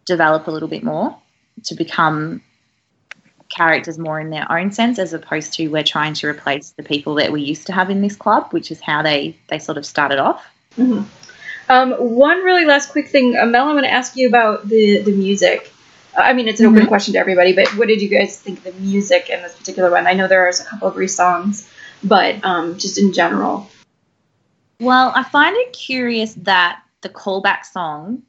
[0.06, 1.18] develop a little bit more
[1.64, 2.44] to become
[3.52, 7.16] characters more in their own sense as opposed to we're trying to replace the people
[7.16, 9.86] that we used to have in this club which is how they they sort of
[9.86, 10.44] started off
[10.78, 11.06] Mhm.
[11.70, 14.98] Um, one really last quick thing, uh, Mel, I'm going to ask you about the
[15.00, 15.72] the music.
[16.18, 16.88] Uh, I mean, it's an open Mhm.
[16.88, 19.90] question to everybody, but what did you guys think of the music in this particular
[19.90, 20.06] one?
[20.08, 21.70] I know there's a couple of songs,
[22.04, 23.70] but um, just in general.
[24.80, 28.24] well i find it curious that the callback song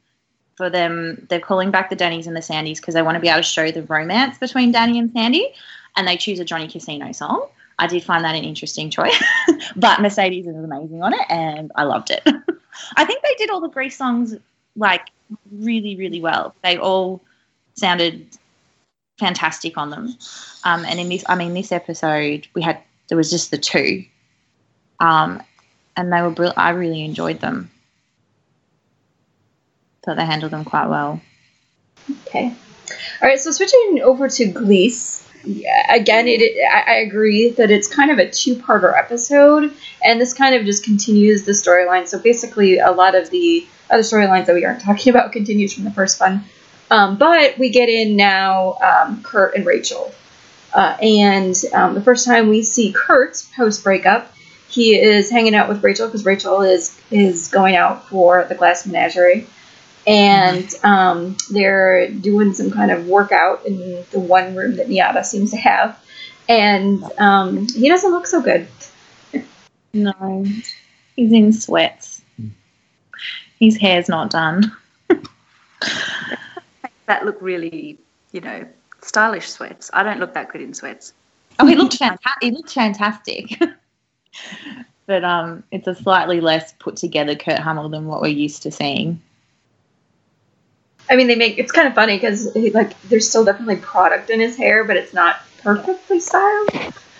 [0.55, 3.27] for them they're calling back the dannys and the sandys because they want to be
[3.27, 5.53] able to show the romance between danny and sandy
[5.95, 7.47] and they choose a johnny casino song.
[7.79, 9.21] I did find that an interesting choice
[9.75, 12.21] but mercedes is amazing on it and i loved it.
[12.97, 14.35] I think they did all the grease songs
[14.75, 15.09] like
[15.51, 16.55] really really well.
[16.63, 17.21] They all
[17.75, 18.27] sounded
[19.19, 20.15] fantastic on them.
[20.63, 24.05] Um, and in this i mean this episode we had there was just the two.
[24.99, 25.41] Um,
[25.97, 27.69] and they were brill- i really enjoyed them
[30.03, 31.21] thought they handled them quite well
[32.27, 32.53] Okay.
[33.21, 35.27] All right, so switching over to Glease.
[35.89, 40.33] Again, it, it, I I agree that it's kind of a two-parter episode, and this
[40.33, 42.07] kind of just continues the storyline.
[42.07, 45.83] So basically, a lot of the other storylines that we aren't talking about continues from
[45.83, 46.43] the first one.
[46.91, 50.13] Um, but we get in now um, Kurt and Rachel.
[50.73, 54.33] Uh, and um, the first time we see Kurt post breakup
[54.69, 58.87] he is hanging out with Rachel because Rachel is is going out for the glass
[58.87, 59.45] menagerie,
[60.05, 65.51] and um, they're doing some kind of workout in the one room that Miata seems
[65.51, 65.99] to have,
[66.49, 68.67] and um, he doesn't look so good.
[69.93, 70.45] No,
[71.15, 72.21] he's in sweats.
[73.59, 74.75] His hair's not done.
[77.05, 77.99] That look really,
[78.31, 78.65] you know,
[79.01, 79.89] stylish sweats.
[79.93, 81.13] I don't look that good in sweats.
[81.59, 82.41] Oh, he looked fantastic.
[82.41, 83.61] He looked fantastic.
[85.05, 88.71] but um, it's a slightly less put together Kurt Hummel than what we're used to
[88.71, 89.21] seeing.
[91.13, 94.39] I mean, they make it's kind of funny because like there's still definitely product in
[94.39, 96.69] his hair, but it's not perfectly styled.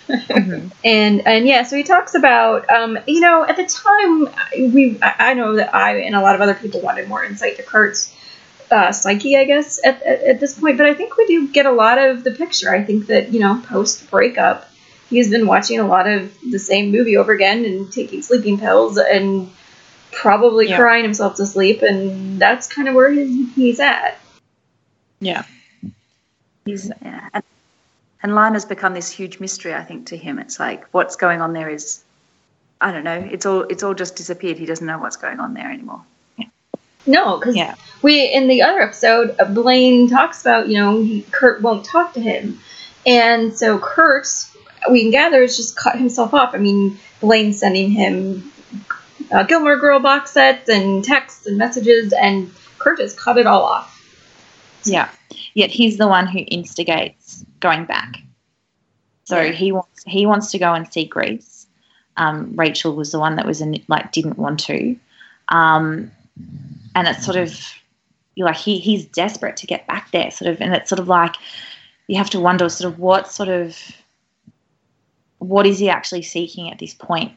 [0.08, 0.72] Mhm.
[0.84, 5.30] and and yeah, so he talks about um, you know at the time we I
[5.30, 8.12] I know that I and a lot of other people wanted more insight to Kurt's
[8.72, 11.66] uh, psyche, I guess at, at at this point, but I think we do get
[11.66, 12.74] a lot of the picture.
[12.74, 14.68] I think that you know post breakup,
[15.08, 18.98] he's been watching a lot of the same movie over again and taking sleeping pills
[18.98, 19.50] and
[20.14, 20.76] probably Yeah.
[20.78, 24.18] crying himself to sleep, and that's kind of where he's, he's at.
[25.20, 25.44] Yeah.
[26.64, 27.28] He's Yeah.
[27.34, 27.44] And,
[28.22, 30.38] and Lima's become this huge mystery, I think, to him.
[30.38, 32.02] It's like what's going on there is
[32.80, 34.58] I don't know, it's all it's all just disappeared.
[34.58, 36.02] He doesn't know what's going on there anymore.
[37.06, 37.74] No, because Yeah.
[38.02, 42.14] we in the other episode, uh, Blaine talks about you know he, Kurt won't talk
[42.14, 42.58] to him,
[43.06, 44.26] and so Kurt,
[44.90, 46.54] we can gather, has just cut himself off.
[46.54, 48.50] I mean, Blaine's sending him
[49.30, 53.62] uh, Gilmore Girl box sets and texts and messages, and Kurt has cut it all
[53.62, 53.90] off.
[54.84, 55.10] Yeah.
[55.54, 58.18] Yet he's the one who instigates going back.
[59.24, 59.52] So Yeah.
[59.52, 61.66] he wants he wants to go and see Grease.
[62.16, 64.96] Um, Rachel was the one that was in, like didn't want to,
[65.48, 66.12] um,
[66.94, 67.58] and it's sort of
[68.34, 71.08] you're like he he's desperate to get back there, sort of, and it's sort of
[71.08, 71.34] like
[72.06, 73.76] you have to wonder sort of what sort of
[75.38, 77.32] what is he actually seeking at this point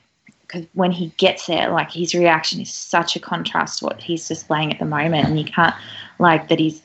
[0.73, 4.71] when he gets there, like his reaction is such a contrast to what he's displaying
[4.71, 5.75] at the moment, and you can't
[6.19, 6.81] like that he's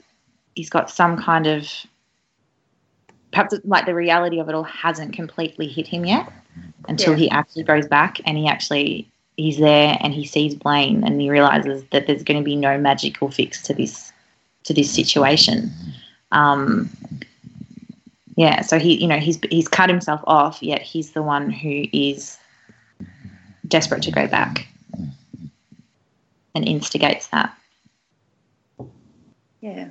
[0.55, 1.68] he's got some kind of
[3.31, 6.31] perhaps like the reality of it all hasn't completely hit him yet
[6.88, 7.18] until Yeah.
[7.18, 11.31] he actually goes back and he actually he's there and he sees Blaine and he
[11.31, 14.12] realizes that there's going to be no magical fix to this
[14.64, 15.70] to this situation.
[16.31, 16.90] Um,
[18.37, 21.85] yeah, so he you know he's he's cut himself off, yet he's the one who
[21.92, 22.38] is
[23.73, 24.69] desperate to go back
[26.55, 27.57] and instigates that.
[29.63, 29.89] Yeah.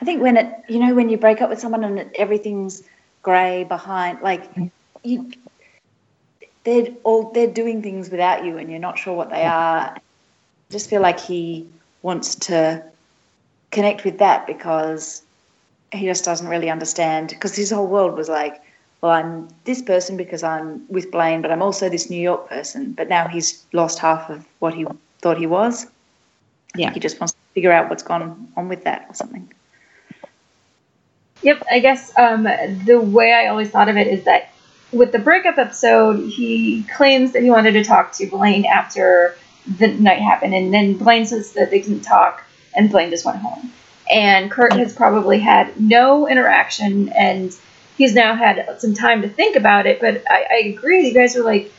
[0.00, 2.82] I think when it, you know, when you break up with someone and it, everything's
[3.22, 4.48] grey behind, like
[5.04, 5.30] you,
[6.64, 9.78] they're all they're doing things without you, and you're not sure what they are.
[9.94, 10.00] I
[10.70, 11.68] just feel like he
[12.02, 12.82] wants to
[13.70, 15.22] connect with that because
[15.92, 17.30] he just doesn't really understand.
[17.30, 18.62] Because his whole world was like,
[19.00, 22.92] well, I'm this person because I'm with Blaine, but I'm also this New York person.
[22.92, 24.86] But now he's lost half of what he
[25.20, 25.86] thought he was.
[25.86, 26.92] I Yeah.
[26.92, 29.52] he just wants to figure out what's gone on with that or something.
[31.42, 32.44] Yep, I guess um,
[32.84, 34.50] the way I always thought of it is that
[34.90, 39.36] with the breakup episode, he claims that he wanted to talk to Blaine after
[39.78, 42.42] the night happened, and then Blaine says that they didn't talk,
[42.74, 43.70] and Blaine just went home.
[44.10, 47.54] And Kurt has probably had no interaction, and
[47.98, 50.00] he's now had some time to think about it.
[50.00, 51.70] But I, I agree, you guys are like,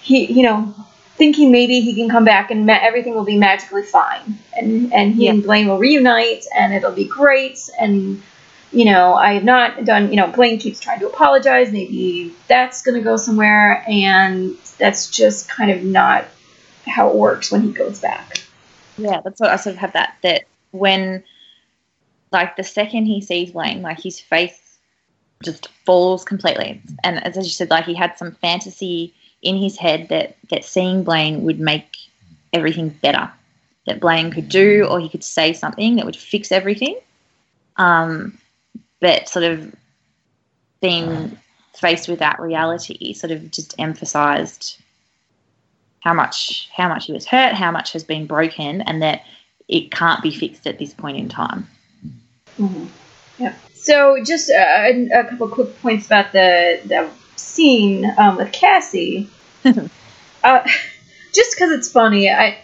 [0.00, 0.74] he, you know,
[1.16, 5.14] thinking maybe he can come back and ma- everything will be magically fine, and and
[5.14, 8.22] he and Blaine will reunite, and it'll be great, and
[8.70, 11.72] you know, I have not done, you know, Blaine keeps trying to apologize.
[11.72, 13.84] Maybe that's going to go somewhere.
[13.88, 16.26] And that's just kind of not
[16.86, 18.42] how it works when he goes back.
[18.96, 21.24] Yeah, that's what I sort of have that that when
[22.30, 24.67] like the second he sees Blaine, like his face
[25.42, 26.80] just falls completely.
[27.04, 31.04] And as you said, like he had some fantasy in his head that that seeing
[31.04, 31.96] Blaine would make
[32.52, 33.30] everything better.
[33.86, 36.98] That Blaine could do or he could say something that would fix everything.
[37.76, 38.38] Um,
[39.00, 39.74] but sort of
[40.80, 41.38] being
[41.74, 44.78] faced with that reality sort of just emphasized
[46.00, 49.22] how much how much he was hurt, how much has been broken, and that
[49.68, 51.68] it can't be fixed at this point in time.
[53.38, 53.54] Yeah.
[53.88, 59.30] So just a, a couple quick points about the the scene um, with Cassie.
[59.64, 60.60] uh,
[61.34, 62.58] just because it's funny, I.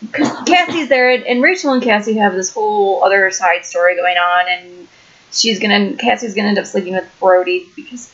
[0.00, 4.16] Because Cassie's there, and, and Rachel and Cassie have this whole other side story going
[4.16, 4.88] on, and
[5.30, 8.12] she's gonna Cassie's gonna end up sleeping with Brody because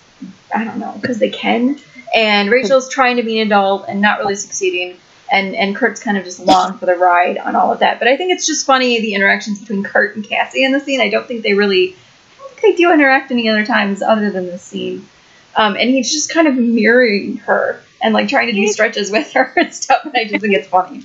[0.54, 1.78] I don't know because they can,
[2.14, 4.98] and Rachel's trying to be an adult and not really succeeding,
[5.30, 7.98] and and Kurt's kind of just long for the ride on all of that.
[7.98, 11.00] But I think it's just funny the interactions between Kurt and Cassie in the scene.
[11.00, 11.94] I don't think they really,
[12.40, 15.06] I think they do interact any other times other than this scene.
[15.56, 19.32] um, and he's just kind of mirroring her and like trying to do stretches with
[19.32, 20.04] her and stuff.
[20.04, 21.04] And I just think it's funny.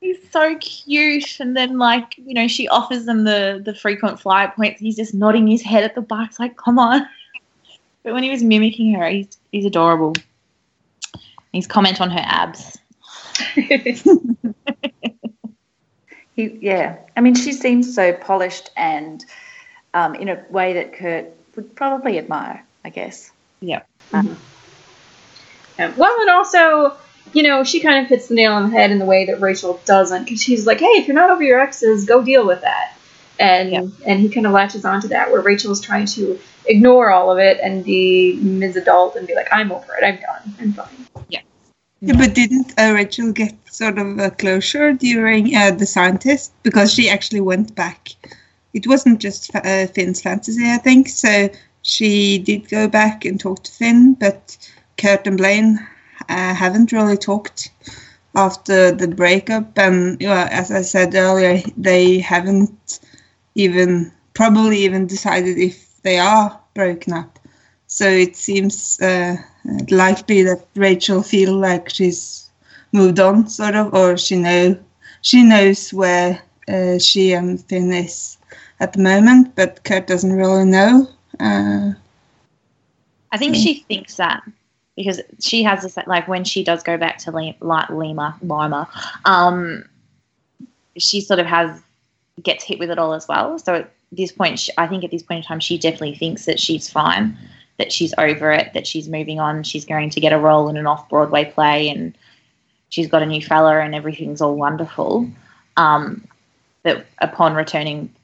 [0.00, 4.52] He's so cute, and then like you know, she offers them the the frequent flyer
[4.56, 4.80] points.
[4.80, 6.24] He's just nodding his head at the bar.
[6.24, 7.06] It's like, come on.
[8.02, 10.14] But when he was mimicking her, he's he's adorable.
[11.52, 12.79] His comment on her abs.
[16.36, 19.24] He, yeah, I mean, she seems so polished and
[19.92, 21.26] um, in a way that Kurt
[21.56, 23.30] would probably admire, I guess.
[23.60, 23.82] Yeah.
[24.12, 25.94] Yeah.
[25.96, 26.96] Well, and also,
[27.32, 29.40] you know, she kind of hits the nail on the head in the way that
[29.40, 32.60] Rachel doesn't, because she's like, "Hey, if you're not over your exes, go deal with
[32.62, 32.96] that."
[33.38, 33.82] And Yeah.
[34.06, 37.38] and he kind of latches onto that, where Rachel is trying to ignore all of
[37.38, 38.76] it and be Ms.
[38.76, 40.04] Adult and be like, "I'm over it.
[40.04, 40.54] I'm done.
[40.60, 41.40] I'm fine." Yeah,
[42.02, 47.10] but didn't uh, Rachel get sort of a closure during uh, the scientist because she
[47.10, 48.08] actually went back?
[48.72, 51.08] It wasn't just uh, Finn's fantasy, I think.
[51.08, 51.48] So
[51.82, 54.56] she did go back and talk to Finn, but
[54.96, 55.78] Kurt and Blaine
[56.28, 57.70] uh, haven't really talked
[58.34, 59.76] after the breakup.
[59.76, 63.00] And yeah, as I said earlier, they haven't
[63.54, 67.38] even probably even decided if they are broken up.
[67.88, 68.98] So it seems
[69.68, 72.50] uh, likely that Rachel feel like she's
[72.92, 74.78] moved on, sort of, or she know
[75.22, 78.38] she knows where uh, she and Finn is
[78.80, 81.08] at the moment, but Kurt doesn't really know.
[81.38, 81.92] Uh,
[83.32, 84.42] I think she thinks that
[84.96, 88.88] because she has this like when she does go back to Lima, Lima, Lima
[89.24, 89.84] um,
[90.98, 91.80] she sort of has
[92.42, 93.58] gets hit with it all as well.
[93.58, 96.44] So at this point, she, I think at this point in time, she definitely thinks
[96.46, 97.36] that she's fine,
[97.80, 100.76] that she's over it, that she's moving on, she's going to get a role in
[100.76, 102.16] an off Broadway play, and
[102.90, 105.26] she's got a new fella, and everything's all wonderful.
[105.78, 106.28] Um,
[106.82, 108.14] but upon returning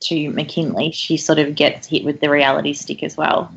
[0.00, 3.52] to McKinley, she sort of gets hit with the reality stick as well.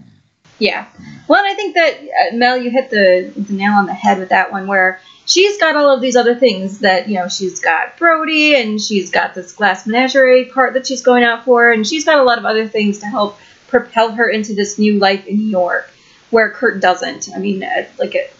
[0.59, 0.85] Yeah.
[1.29, 4.29] Well, I think that uh, Mel, you hit the, the nail on the head with
[4.29, 7.97] that one, where she's got all of these other things that you know she's got
[7.97, 12.03] Brody, and she's got this glass menagerie part that she's going out for, and she's
[12.03, 13.37] got a lot of other things to help
[13.67, 15.89] propel her into this new life in New York,
[16.29, 17.29] where Kurt doesn't.
[17.35, 18.33] I mean, uh, like uh,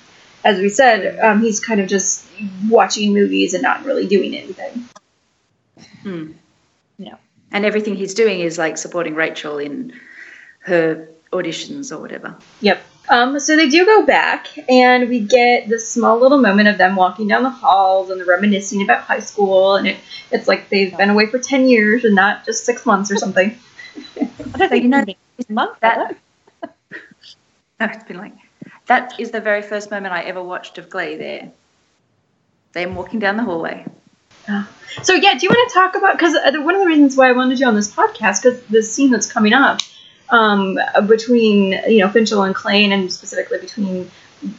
[0.43, 2.25] as we said, um, he's kind of just
[2.69, 4.87] watching movies and not really doing anything.
[6.03, 6.31] Hmm.
[6.97, 7.15] Yeah.
[7.51, 9.93] And everything he's doing is like supporting Rachel in
[10.59, 12.35] her auditions or whatever.
[12.61, 12.81] Yep.
[13.09, 16.97] Um, so they do go back, and we get this small little moment of them
[16.97, 19.97] walking down the halls and they're reminiscing about high school, and it,
[20.29, 23.57] it's like they've been away for ten years and not just six months or something.
[24.19, 25.05] I don't think you know,
[25.37, 25.79] this month.
[25.81, 26.17] that-
[27.79, 28.33] No, it's been like
[28.87, 31.15] that is the very first moment I ever watched of Glee.
[31.15, 31.51] There,
[32.73, 33.85] them walking down the hallway.
[35.03, 36.33] So yeah, do you want to talk about because
[36.63, 39.31] one of the reasons why I wanted you on this podcast because the scene that's
[39.31, 39.79] coming up
[40.29, 44.09] um, between you know Finchel and Klaine and specifically between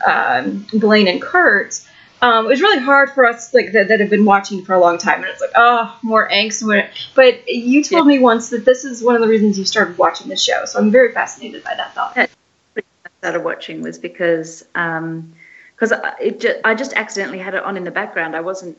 [0.07, 1.81] um, Blaine and Kurt.
[2.21, 4.81] Um, it was really hard for us like that, that have been watching for a
[4.81, 6.67] long time, and it's like oh more angst.
[7.15, 10.29] But you told me once that this is one of the reasons you started watching
[10.29, 12.17] the show, so I'm very fascinated by that thought.
[12.17, 12.29] I
[13.21, 17.85] started watching was because because I it ju- I just accidentally had it on in
[17.85, 18.35] the background.
[18.35, 18.77] I wasn't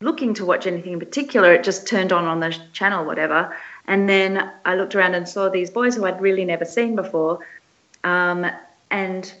[0.00, 1.52] looking to watch anything in particular.
[1.52, 3.56] It just turned on on the channel, whatever.
[3.86, 7.46] And then I looked around and saw these boys who I'd really never seen before,
[8.02, 8.44] um,
[8.90, 9.32] and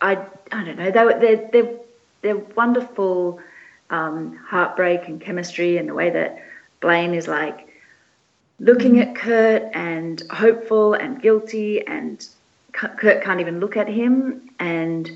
[0.00, 0.12] I
[0.50, 1.76] I don't know they were they're they're,
[2.22, 3.40] they're wonderful
[3.90, 6.42] um, heartbreak and chemistry and the way that
[6.80, 7.68] Blaine is like
[8.58, 12.26] looking at Kurt and hopeful and guilty and
[12.72, 15.10] Kurt can't even look at him and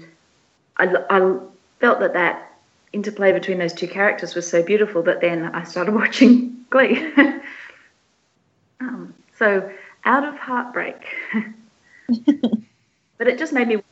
[0.77, 1.39] I, I
[1.79, 2.53] felt that that
[2.93, 7.13] interplay between those two characters was so beautiful but then I started watching Glee.
[8.81, 9.71] um, so
[10.05, 11.05] out of heartbreak.
[13.19, 13.83] but it just made me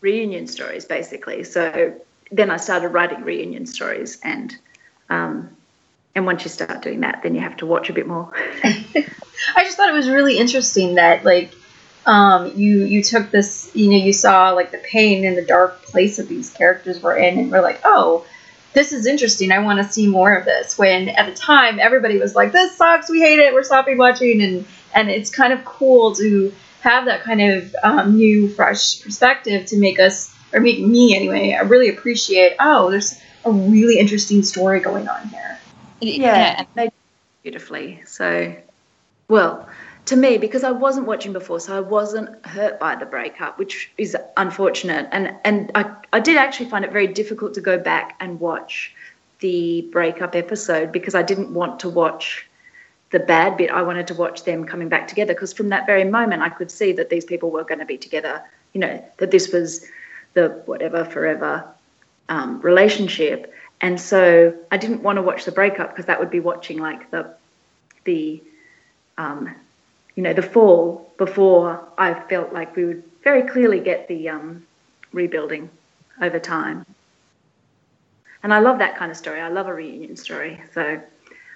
[0.00, 1.44] reunion stories basically.
[1.44, 1.94] So
[2.32, 4.56] then I started writing reunion stories and
[5.10, 5.56] um,
[6.14, 8.32] and once you start doing that then you have to watch a bit more.
[8.64, 11.54] I just thought it was really interesting that like
[12.06, 15.82] um, you you took this you know you saw like the pain and the dark
[15.82, 18.24] place that these characters were in and we're like oh
[18.72, 19.52] this is interesting.
[19.52, 20.78] I want to see more of this.
[20.78, 23.10] When at the time everybody was like this sucks.
[23.10, 23.52] We hate it.
[23.52, 24.42] We're stopping watching.
[24.42, 29.66] And and it's kind of cool to have that kind of um, new fresh perspective
[29.66, 34.42] to make us or make me anyway I really appreciate oh there's a really interesting
[34.42, 35.52] story going on here
[36.02, 36.92] yeah, and they did
[37.42, 38.02] beautifully.
[38.06, 38.54] So,
[39.28, 39.68] well,
[40.06, 43.90] to me, because I wasn't watching before, so I wasn't hurt by the breakup, which
[43.98, 45.08] is unfortunate.
[45.12, 48.94] And and I, I did actually find it very difficult to go back and watch
[49.40, 52.46] the breakup episode because I didn't want to watch
[53.10, 53.70] the bad bit.
[53.70, 56.70] I wanted to watch them coming back together because from that very moment, I could
[56.70, 58.42] see that these people were going to be together
[58.72, 59.86] you know, that this was
[60.34, 61.64] the whatever forever
[62.28, 63.52] um, relationship.
[63.80, 67.10] And so I didn't want to watch the breakup because that would be watching like
[67.10, 67.34] the
[68.04, 68.42] the
[69.18, 69.54] um,
[70.14, 74.66] you know the fall before I felt like we would very clearly get the um,
[75.12, 75.70] rebuilding
[76.20, 76.86] over time.
[78.42, 79.40] And I love that kind of story.
[79.40, 80.60] I love a reunion story.
[80.74, 81.00] So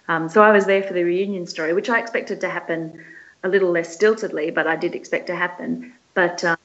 [0.08, 3.04] um, so I was there for the reunion story, which I expected to happen
[3.42, 5.92] a little less stiltedly, but I did expect to happen.
[6.14, 6.55] But um,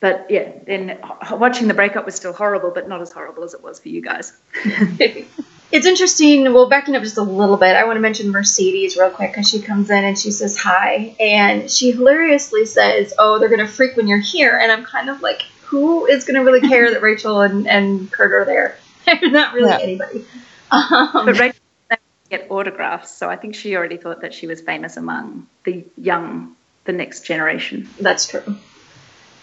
[0.00, 0.98] but yeah, then
[1.32, 4.00] watching the breakup was still horrible, but not as horrible as it was for you
[4.02, 4.32] guys.
[5.72, 6.44] It's interesting.
[6.54, 9.48] Well, backing up just a little bit, I want to mention Mercedes real quick because
[9.50, 13.96] she comes in and she says hi, and she hilariously says, "Oh, they're gonna freak
[13.96, 17.40] when you're here," and I'm kind of like, who is gonna really care that Rachel
[17.40, 18.78] and, and Kurt are there?
[19.22, 19.78] Not really Yeah.
[19.80, 20.24] anybody.
[20.70, 24.60] Um, But Rachel didn't get autographs, so I think she already thought that she was
[24.60, 27.88] famous among the young, the next generation.
[28.00, 28.56] that's true.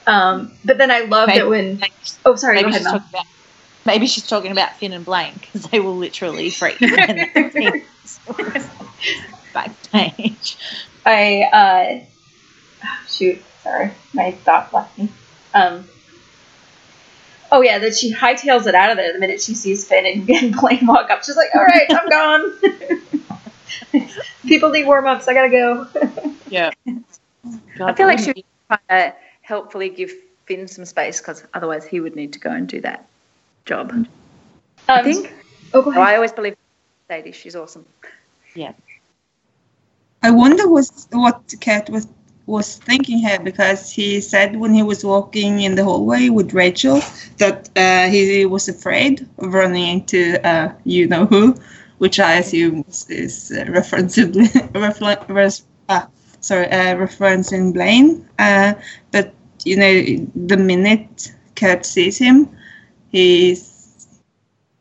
[0.05, 1.81] Um, but then I love Maybe- that when.
[2.25, 2.55] Oh, sorry.
[2.55, 3.25] maybe Go she's talking about
[3.85, 7.83] maybe she's talking about Finn and Blaine because they will literally freak when the team
[9.53, 10.57] backstage.
[11.05, 11.41] I
[12.81, 15.09] uh, shoot, sorry, my thought left me.
[15.53, 15.85] Um,
[17.51, 20.29] oh yeah, that she hightails it out of there the minute she sees Finn and,
[20.43, 21.23] and Blaine walk up.
[21.23, 22.09] She's like, "All right, I'm
[23.91, 24.09] gone.
[24.47, 25.27] People need warm ups.
[25.27, 25.87] I gotta go."
[26.49, 26.71] Yeah.
[27.81, 30.11] I feel like she would try to helpfully give
[30.45, 33.07] Finn some space because otherwise he would need to go and do that
[33.65, 33.93] job.
[34.89, 35.31] I Um, think.
[35.73, 36.03] Oh, go ahead.
[36.03, 36.55] I always believe
[37.07, 37.31] Sadie.
[37.31, 37.85] She's awesome.
[38.55, 38.73] Yeah.
[40.21, 42.07] I wonder was what Kurt was
[42.45, 46.99] was thinking here because he said when he was walking in the hallway with Rachel
[47.37, 51.55] that uh, he was afraid of running into uh, you know who,
[51.99, 54.33] which I assume is, is uh, referencing
[54.73, 55.63] refle- res-
[56.43, 58.29] sorry uh, referencing Blaine.
[58.37, 58.73] Uh,
[59.11, 59.33] but
[59.65, 62.55] you know the minute Kurt sees him,
[63.09, 63.73] he's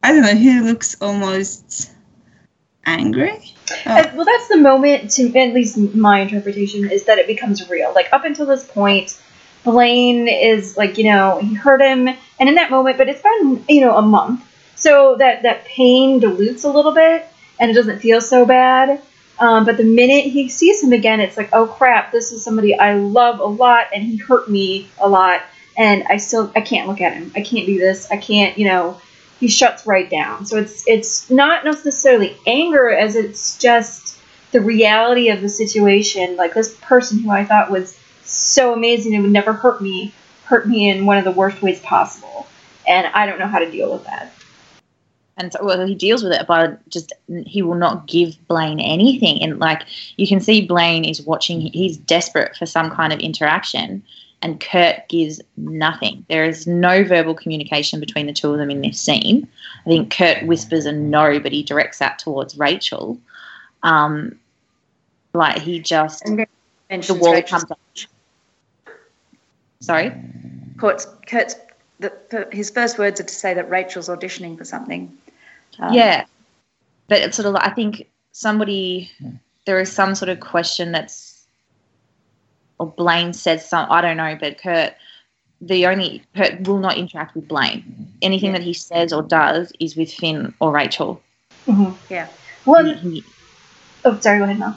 [0.02, 0.34] I don't know.
[0.34, 1.92] He looks almost
[2.84, 3.54] angry.
[3.86, 7.92] Uh, well, that's the moment, to at least my interpretation, is that it becomes real.
[7.94, 9.18] Like, up until this point,
[9.64, 12.08] Blaine is like, you know, he hurt him,
[12.40, 14.44] and in that moment, but it's been, you know, a month.
[14.74, 17.26] So that, that pain dilutes a little bit,
[17.60, 19.00] and it doesn't feel so bad.
[19.38, 22.78] Um, but the minute he sees him again, it's like, oh crap, this is somebody
[22.78, 25.42] I love a lot, and he hurt me a lot,
[25.76, 27.32] and I still, I can't look at him.
[27.34, 28.10] I can't do this.
[28.10, 29.00] I can't, you know,
[29.40, 30.46] he shuts right down.
[30.46, 34.16] So it's it's not necessarily anger as it's just
[34.52, 36.36] the reality of the situation.
[36.36, 40.14] Like this person who I thought was so amazing and would never hurt me,
[40.44, 42.46] hurt me in one of the worst ways possible.
[42.86, 44.32] And I don't know how to deal with that.
[45.42, 47.12] And so, well, he deals with it by just
[47.46, 49.82] he will not give Blaine anything, and like
[50.16, 51.60] you can see, Blaine is watching.
[51.60, 54.02] He's desperate for some kind of interaction,
[54.40, 56.24] and Kurt gives nothing.
[56.28, 59.48] There is no verbal communication between the two of them in this scene.
[59.84, 63.18] I think Kurt whispers a no, but he directs that towards Rachel.
[63.82, 64.38] Um,
[65.34, 66.38] like he just And
[66.88, 67.78] then the wall Rachel's- comes up.
[69.80, 70.12] Sorry.
[70.78, 71.56] Kurt's, Kurt's
[71.98, 75.16] the, his first words are to say that Rachel's auditioning for something.
[75.78, 76.24] Um, yeah
[77.08, 79.10] but it's sort of like i think somebody
[79.66, 81.46] there is some sort of question that's
[82.78, 84.94] or blaine says some i don't know but kurt
[85.60, 88.58] the only kurt will not interact with blaine anything Yeah.
[88.58, 91.20] that he says or does is with finn or rachel
[91.66, 91.92] Mm-hmm.
[92.12, 92.26] Yeah.
[92.66, 93.24] Well, He-
[94.04, 94.76] oh, sorry, go ahead, Mel.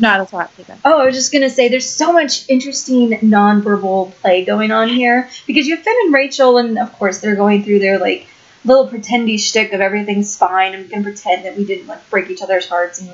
[0.00, 0.78] no that's all right Keep going.
[0.84, 5.30] Oh, I was just gonna say, there's so much interesting nonverbal play going on here
[5.46, 8.26] because you have Finn and Rachel, and of course they're going through their like
[8.64, 10.74] little pretendy shtick of everything's fine.
[10.74, 13.10] I'm gonna pretend that we didn't like break each other's hearts, and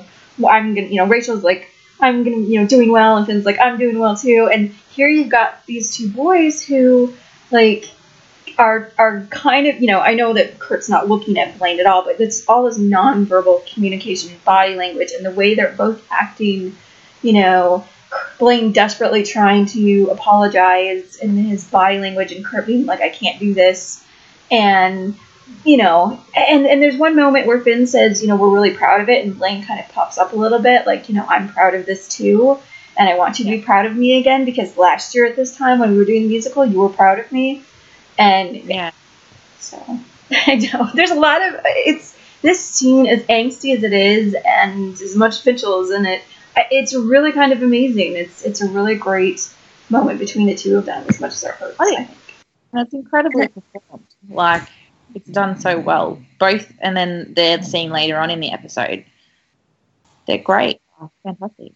[0.47, 1.69] I'm gonna, you know, Rachel's like,
[1.99, 4.49] I'm gonna, you know, doing well, and Finn's like, I'm doing well too.
[4.51, 7.13] And here you've got these two boys who,
[7.51, 7.89] like,
[8.57, 11.85] are are kind of, you know, I know that Kurt's not looking at Blaine at
[11.85, 16.75] all, but it's all this nonverbal communication, body language, and the way they're both acting
[17.21, 17.85] you know,
[18.39, 23.39] Blaine desperately trying to apologize in his body language and Kurt being like, I can't
[23.39, 24.03] do this.
[24.49, 25.17] And,
[25.63, 29.01] you know, and, and there's one moment where Finn says, you know, we're really proud
[29.01, 29.25] of it.
[29.25, 31.85] And Blaine kind of pops up a little bit, like, you know, I'm proud of
[31.85, 32.57] this too.
[32.97, 35.55] And I want you to be proud of me again because last year at this
[35.55, 37.63] time when we were doing the musical, you were proud of me.
[38.17, 38.91] And yeah
[39.59, 39.99] so
[40.31, 44.93] I know there's a lot of it's this scene as angsty as it is, and
[44.93, 46.23] as much Mitchell is in it.
[46.71, 48.13] It's really kind of amazing.
[48.13, 49.49] It's it's a really great
[49.89, 51.77] moment between the two of them, as much as it hurts.
[51.79, 52.17] Oh, I think.
[52.73, 54.05] That's incredibly performed.
[54.29, 54.63] Like
[55.17, 56.21] it's done so well.
[56.39, 59.03] Both, and then they're seen later on in the episode,
[60.27, 60.81] they're great.
[61.23, 61.73] Fantastic.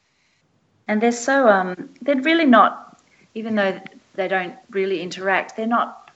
[0.88, 2.92] And they're so um they're really not
[3.34, 3.80] even though
[4.16, 5.56] they don't really interact.
[5.56, 6.12] They're not.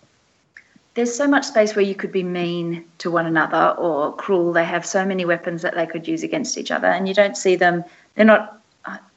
[0.95, 4.53] There's so much space where you could be mean to one another or cruel.
[4.53, 7.35] They have so many weapons that they could use against each other, and you don't
[7.37, 7.83] see them.
[8.15, 8.61] They're not.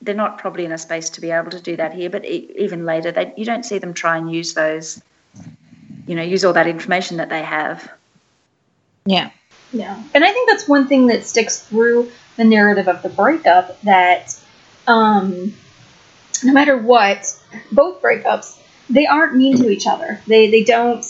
[0.01, 2.09] They're not probably in a space to be able to do that here.
[2.09, 5.03] But even later, they you don't see them try and use those.
[6.07, 7.93] You know, use all that information that they have.
[9.09, 9.31] Yeah.
[9.73, 10.03] Yeah.
[10.15, 14.39] And I think that's one thing that sticks through the narrative of the breakup that
[14.87, 15.55] um,
[16.45, 17.35] no matter what,
[17.73, 18.59] both breakups,
[18.91, 20.21] they aren't mean to each other.
[20.27, 21.05] They they don't,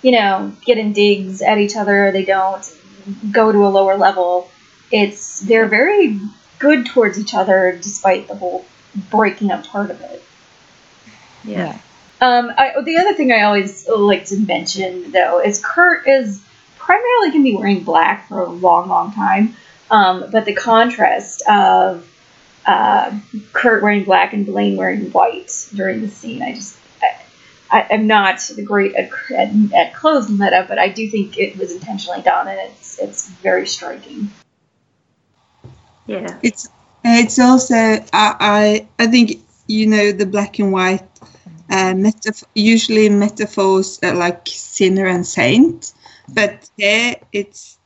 [0.00, 2.10] you know, get in digs at each other.
[2.10, 2.64] They don't
[3.30, 4.50] go to a lower level.
[4.90, 6.18] It's they're very
[6.58, 8.64] good towards each other despite the whole
[9.10, 10.22] breaking up part of it.
[11.44, 11.78] Yeah.
[12.20, 16.42] Um, I, the other thing I always like to mention, though, is Kurt is
[16.84, 19.56] primarily going to be wearing black for a long, long time.
[19.90, 22.08] Um, but the contrast of
[22.66, 23.18] uh,
[23.52, 27.20] Kurt wearing black and Blaine wearing white during the scene, I just, I,
[27.70, 31.72] I, I'm not great at, at, at clothes meta, but I do think it was
[31.72, 34.30] intentionally done, and it's it's very striking.
[36.06, 36.38] Yeah.
[36.42, 36.68] It's
[37.04, 41.02] it's also I I, I think you know the black and white
[41.70, 45.94] uh, metaf- usually metaphors are like sinner and saint,
[46.34, 47.78] but here it's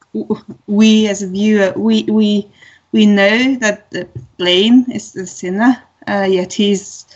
[0.66, 2.49] we as a viewer we we
[2.92, 7.07] we know that the Blaine is the sinner, uh, yet he's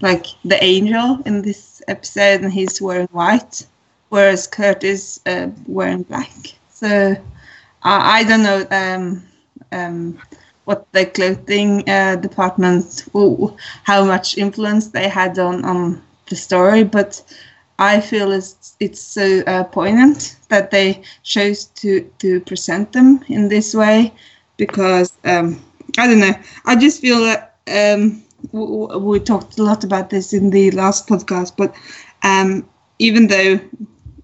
[0.00, 3.66] like the angel in this episode, and he's wearing white,
[4.08, 6.32] whereas Kurt is uh, wearing black.
[6.70, 7.16] So
[7.82, 8.66] I I don't know.
[8.70, 9.22] Um,
[9.72, 10.18] um,
[10.64, 13.08] what the clothing uh, department,
[13.84, 17.22] how much influence they had on, on the story, but
[17.78, 23.48] I feel it's it's so uh, poignant that they chose to to present them in
[23.48, 24.12] this way
[24.56, 25.60] because um,
[25.98, 26.34] I don't know.
[26.66, 28.22] I just feel that um,
[28.52, 31.74] w- we talked a lot about this in the last podcast, but
[32.22, 32.68] um,
[32.98, 33.60] even though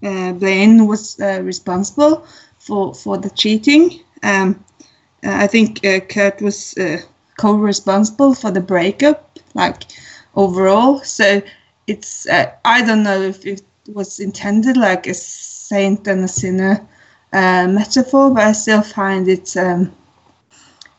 [0.03, 2.25] uh, Blaine was uh, responsible
[2.59, 3.99] for for the cheating.
[4.23, 4.63] Um,
[5.25, 6.97] uh, I think uh, Kurt was uh,
[7.37, 9.83] co-responsible for the breakup, like
[10.35, 10.99] overall.
[10.99, 11.41] So
[11.87, 13.61] it's uh, I don't know if it
[13.93, 16.85] was intended like a saint and a sinner
[17.33, 19.91] uh, metaphor, but I still find it um,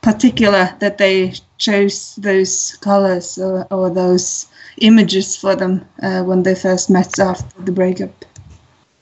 [0.02, 4.46] particular that they chose those colors or, or those
[4.78, 8.24] images for them uh, when they first met after the breakup.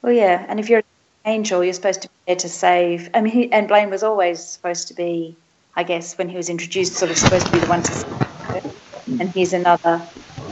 [0.03, 0.85] Well, yeah, and if you're an
[1.27, 3.11] angel, you're supposed to be there to save.
[3.15, 5.37] I mean, he, and Blaine was always supposed to be,
[5.77, 9.21] I guess, when he was introduced, sort of supposed to be the one to save.
[9.21, 10.07] And here's another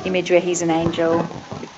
[0.04, 1.20] image where he's an angel.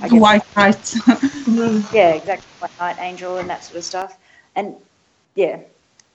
[0.01, 0.21] I guess.
[0.21, 0.95] White knight.
[1.93, 2.47] Yeah, exactly.
[2.59, 4.19] White knight, angel, and that sort of stuff.
[4.57, 4.75] And
[5.35, 5.61] yeah,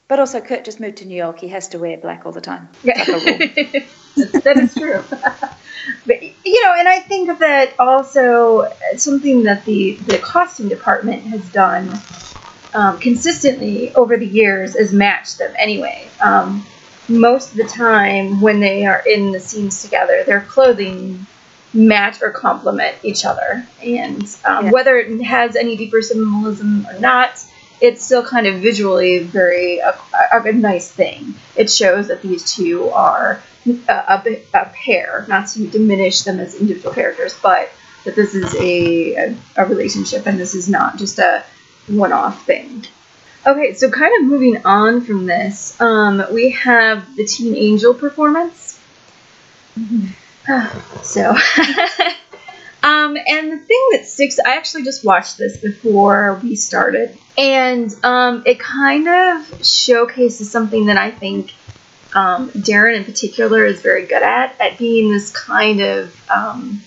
[0.07, 1.39] but also Kurt just moved to New York.
[1.39, 2.67] He has to wear black all the time.
[2.83, 4.41] Yeah, It's like a rule.
[4.43, 5.03] that is true.
[6.05, 11.47] but you know, and I think that also something that the the costume department has
[11.51, 11.91] done
[12.73, 15.53] um, consistently over the years is match them.
[15.57, 16.65] Anyway, um,
[17.07, 21.25] most of the time when they are in the scenes together, their clothing
[21.73, 24.71] match or complement each other, and um, Yeah.
[24.71, 27.43] whether it has any deeper symbolism or not.
[27.81, 29.97] It's still kind of visually very a,
[30.33, 31.35] a, a nice thing.
[31.55, 36.55] It shows that these two are a, a, a pair, not to diminish them as
[36.55, 37.71] individual characters, but
[38.03, 41.45] that this is a, a, a relationship and this is not just a
[41.87, 42.83] one off thing.
[43.47, 48.77] Okay, so kind of moving on from this, um, we have the Teen Angel performance.
[51.03, 51.29] so,
[52.83, 57.93] um, and the thing that sticks, I actually just watched this before we started, and
[58.03, 61.53] um, it kind of showcases something that I think
[62.13, 66.15] um, Darren in particular is very good at, at being this kind of.
[66.29, 66.81] Um,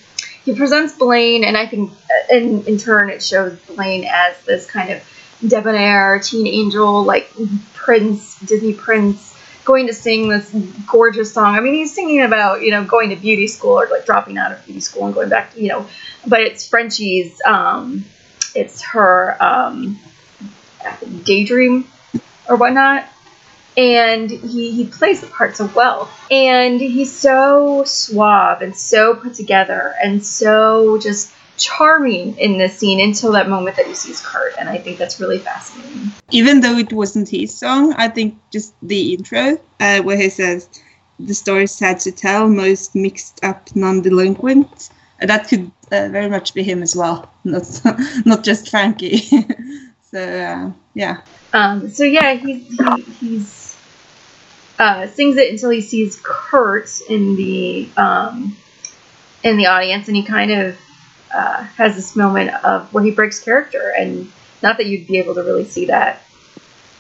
[0.45, 4.69] he presents Blaine, and I think uh, in, in turn it shows Blaine as this
[4.69, 5.03] kind of
[5.47, 7.31] debonair teen angel, like
[7.75, 9.32] prince, Disney prince,
[9.65, 10.55] going to sing this
[10.87, 11.55] gorgeous song.
[11.55, 14.53] I mean, he's singing about, you know, going to beauty school or like dropping out
[14.53, 15.87] of beauty school and going back, to, you know,
[16.27, 18.05] but it's Frenchie's, um,
[18.55, 19.99] it's her um,
[21.25, 21.87] daydream
[22.49, 23.09] or whatnot
[23.77, 26.11] and he, he plays the part so well.
[26.31, 31.33] And he's so suave and so put together and so just
[31.63, 34.55] charming in this scene until that moment that he sees Kurt.
[34.59, 36.13] And I think that's really fascinating.
[36.31, 40.69] even though it wasn't his song, I think just the intro uh, where he says
[41.19, 44.91] the story sad to tell, most mixed up non-delinquent.
[45.23, 47.65] uh, that could uh, very much be him as well, not
[48.25, 49.19] not just Frankie.
[50.11, 51.21] so uh, yeah,
[51.53, 53.77] Um, so yeah, he, he he's
[54.79, 58.57] uh, sings it until he sees Kurt in the um,
[59.45, 60.77] in the audience, and he kind of
[61.35, 64.31] uh, has this moment of where he breaks character, and
[64.63, 66.23] not that you'd be able to really see that,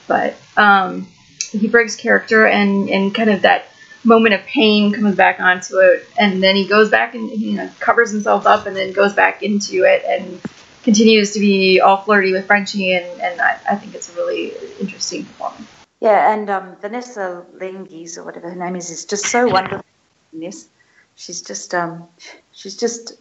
[0.06, 1.06] but um,
[1.50, 3.66] he breaks character, and and kind of that
[4.04, 7.70] moment of pain comes back onto it, and then he goes back and you know
[7.80, 10.40] covers himself up, and then goes back into it, and
[10.82, 14.52] continues to be all flirty with Frenchie, and and I, I think it's a really
[14.80, 15.68] interesting performance.
[16.00, 19.84] Yeah, and um, Vanessa Lengies or whatever her name is is just so wonderful
[20.32, 20.68] in this.
[21.14, 22.08] She's just um,
[22.52, 23.12] she's just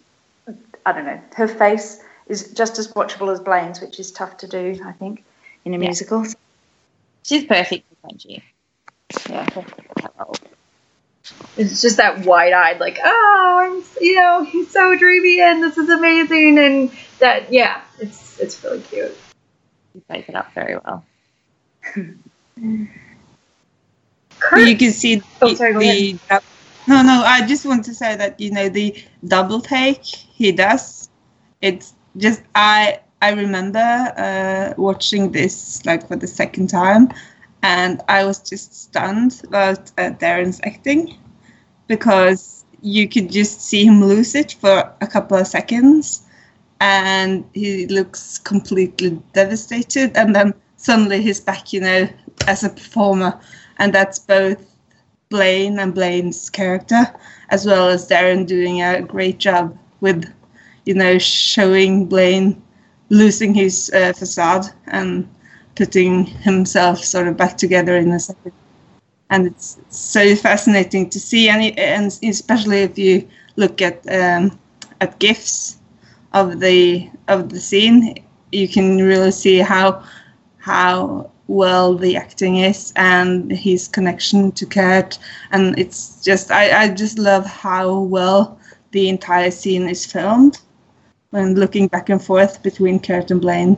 [0.86, 1.22] I don't know.
[1.36, 5.24] Her face is just as watchable as Blaine's, which is tough to do, I think,
[5.66, 5.88] in a Yeah.
[5.88, 6.26] musical.
[7.24, 8.44] She's perfect for Frenchie.
[9.30, 9.46] Yeah.
[11.58, 15.90] It's just that wide-eyed, like, oh, I'm, you know, he's so dreamy, and this is
[15.90, 19.16] amazing, and that, yeah, it's it's really cute.
[19.94, 21.06] She plays it up very well.
[24.40, 26.20] Kurt, you can see Oh, sorry, go the
[26.88, 28.96] no no i just want to say that you know the
[29.28, 31.10] double take he does.
[31.62, 37.10] It's just i i remember uh watching this like for the second time
[37.62, 41.18] and i was just stunned about uh, darren's acting
[41.88, 46.28] because you could just see him lose it for a couple of seconds
[46.80, 52.08] and he looks completely devastated and then suddenly he's back you know
[52.48, 53.40] as a performer
[53.78, 54.70] and that's both
[55.32, 57.08] Blaine and Blaine's character,
[57.50, 60.32] as well as Darren doing a great job with,
[60.86, 62.62] you know, showing Blaine
[63.10, 65.28] losing his uh, facade and
[65.76, 68.54] putting himself sort of back together in a second.
[69.30, 74.60] And it's so fascinating to see, and, and especially if you look at um,
[75.00, 75.80] at gifs
[76.34, 78.16] of the of the scene,
[78.52, 80.04] you can really see how
[80.58, 85.20] how well the acting is and his connection to Kurt
[85.52, 88.60] and it's just I, I just love how well
[88.91, 90.60] the entire scene is filmed
[91.32, 93.78] when looking back and forth between Kurt and Blaine.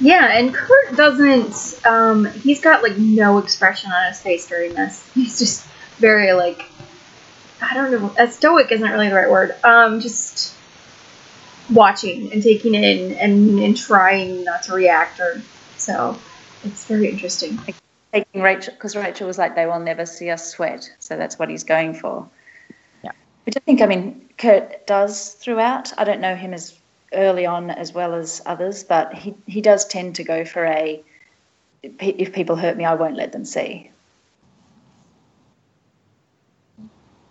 [0.00, 5.08] yeah, and Kurt doesn't, um, he's got, like, no expression on his face during this.
[5.14, 5.66] He's just
[5.98, 6.64] very, like,
[7.60, 10.54] I don't know, uh, stoic isn't really the right word, um, just
[11.72, 15.42] watching and taking in and, and trying not to react or,
[15.76, 16.16] so,
[16.64, 17.58] it's very interesting.
[18.12, 20.90] Taking Rachel, because Rachel was like, they will never see us sweat.
[20.98, 22.28] So that's what he's going for.
[23.02, 23.12] Yeah.
[23.44, 25.92] Which I think, I mean, Kurt does throughout.
[25.98, 26.78] I don't know him as
[27.12, 31.02] early on as well as others, but he, he does tend to go for a
[32.00, 33.90] if people hurt me, I won't let them see.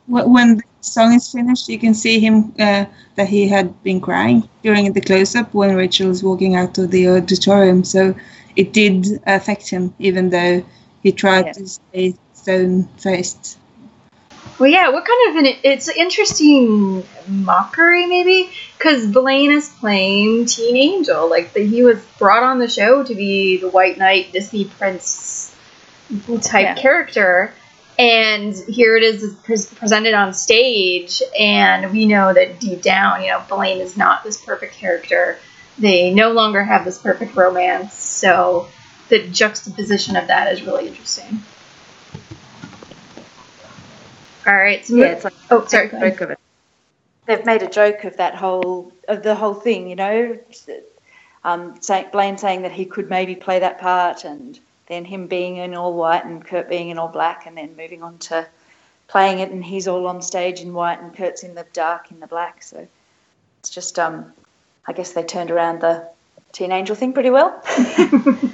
[0.05, 4.47] When the song is finished, you can see him uh, that he had been crying
[4.61, 7.83] during the close-up when Rachel is walking out of the auditorium.
[7.83, 8.13] So
[8.55, 10.63] it did affect him, even though
[11.01, 11.51] he tried Yeah.
[11.53, 13.57] to stay stone-faced.
[14.59, 20.45] Well, yeah, what kind of an it's an interesting mockery maybe because Blaine is playing
[20.45, 24.31] Teen Angel, like the, he was brought on the show to be the White Knight
[24.31, 25.55] Disney Prince
[26.43, 26.75] type Yeah.
[26.75, 27.53] character,
[27.97, 33.29] and here it is pres presented on stage, and we know that deep down, you
[33.29, 35.37] know, Blaine is not this perfect character.
[35.77, 38.67] They no longer have this perfect romance, so
[39.09, 41.43] the juxtaposition of that is really interesting.
[44.45, 45.89] All right, so Yeah, it's like Oh, sorry.
[45.89, 46.39] Joke of it.
[47.25, 50.37] They've made a joke of that whole of the whole thing, you know.
[51.45, 51.79] Um,
[52.11, 55.93] Blaine saying that he could maybe play that part, and then him being in all
[55.93, 58.47] white and Kurt being in all black, and then moving on to
[59.07, 62.19] playing it, and he's all on stage in white and Kurt's in the dark in
[62.19, 62.63] the black.
[62.63, 62.87] So
[63.59, 64.33] it's just, um,
[64.87, 66.07] I guess they turned around the
[66.51, 67.61] Teen Angel thing pretty well.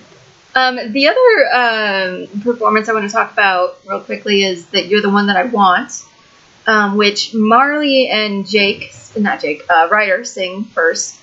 [0.56, 5.00] Um, the other um, performance I want to talk about real quickly is that you're
[5.02, 6.04] the one that I want,
[6.66, 11.20] um, which Marley and Jake, not Jake, uh, Ryder sing first,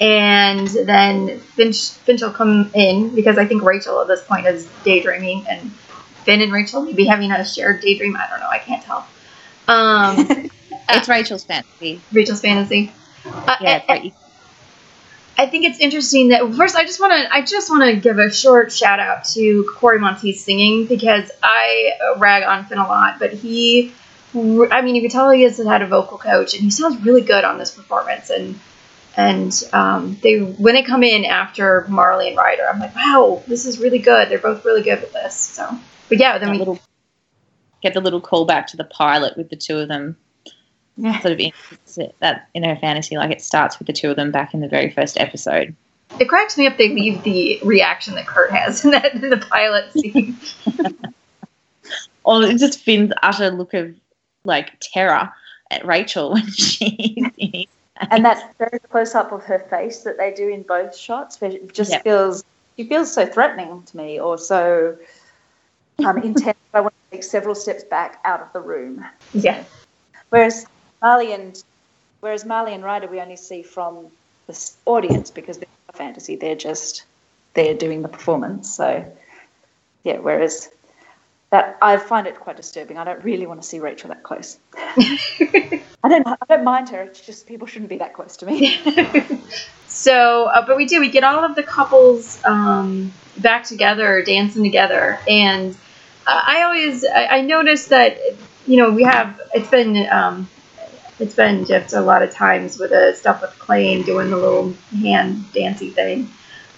[0.00, 4.68] and then Finch Finch will come in because I think Rachel at this point is
[4.84, 5.72] daydreaming, and
[6.24, 8.16] Finn and Rachel may be having a shared daydream.
[8.16, 8.48] I don't know.
[8.48, 9.06] I can't tell.
[9.66, 10.50] Um,
[10.90, 12.00] It's Rachel's fantasy.
[12.12, 12.92] Rachel's fantasy.
[13.26, 14.14] Uh, Yeah, it's and- like
[15.38, 18.18] I think it's interesting that first I just want to I just want to give
[18.18, 23.20] a short shout out to Cory Monteith's singing because I rag on Finn a lot,
[23.20, 23.92] but he,
[24.34, 27.20] I mean, you can tell he has had a vocal coach, and he sounds really
[27.20, 28.30] good on this performance.
[28.30, 28.58] And
[29.16, 33.64] and um, they when they come in after Marley and Ryder, I'm like, wow, this
[33.64, 34.28] is really good.
[34.28, 35.36] They're both really good with this.
[35.36, 35.70] So,
[36.08, 36.80] but yeah, then that we little
[37.80, 40.16] get the little callback to the pilot with the two of them
[41.00, 41.20] Yeah.
[41.20, 41.52] sort of in
[42.18, 44.68] that in her fantasy like it starts with the two of them back in the
[44.68, 45.74] very first episode
[46.18, 46.78] it cracks me up.
[46.78, 50.36] They leave the reaction that Kurt has in that in the pilot scene.
[52.24, 53.94] or it just Finn's utter look of
[54.44, 55.30] like terror
[55.70, 57.66] at Rachel when she's in
[58.10, 61.50] and that very close up of her face that they do in both shots, where
[61.50, 62.02] it just Yeah.
[62.02, 62.44] feels
[62.76, 64.96] she feels so threatening to me, or so
[66.04, 66.56] um, intense.
[66.74, 69.04] I want to take several steps back out of the room.
[69.34, 69.64] Yeah.
[70.30, 70.66] Whereas
[71.02, 71.62] Marley and
[72.20, 74.06] whereas Marley and Ryder we only see from
[74.46, 76.36] the audience because they're not fantasy.
[76.36, 77.04] They're just
[77.54, 78.74] they're doing the performance.
[78.74, 79.04] So
[80.04, 80.18] yeah.
[80.18, 80.70] Whereas
[81.50, 82.98] that I find it quite disturbing.
[82.98, 84.58] I don't really want to see Rachel that close.
[84.76, 86.26] I don't.
[86.26, 87.02] I don't mind her.
[87.02, 88.78] It's just people shouldn't be that close to me.
[89.98, 91.00] So, uh, but we do.
[91.00, 95.74] We get all of the couples um, back together, dancing together, and
[96.24, 98.18] uh, I always I, I noticed that
[98.66, 100.48] you know we have it's been um,
[101.18, 104.36] it's been just a lot of times with the stuff with Clay and doing the
[104.36, 106.30] little hand dancey thing.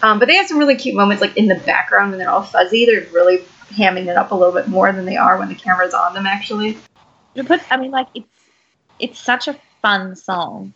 [0.02, 2.42] Um, but they have some really cute moments, like in the background when they're all
[2.42, 2.86] fuzzy.
[2.86, 5.92] They're really hamming it up a little bit more than they are when the camera's
[5.92, 6.26] on them.
[6.26, 6.78] Actually,
[7.34, 8.26] It puts, I mean, like it's
[8.98, 10.72] it's such a fun song.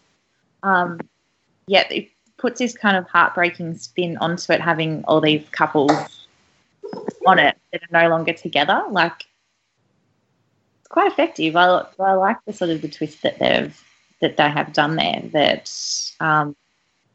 [0.63, 1.01] Um,
[1.67, 6.27] yet it puts this kind of heartbreaking spin onto it, having all these couples
[7.27, 8.83] on it that are no longer together.
[8.91, 9.27] Like
[10.85, 11.57] it's quite effective.
[11.57, 13.83] I, I like the sort of the twist that they've
[14.21, 15.23] that they have done there.
[15.33, 15.73] That
[16.21, 16.55] um,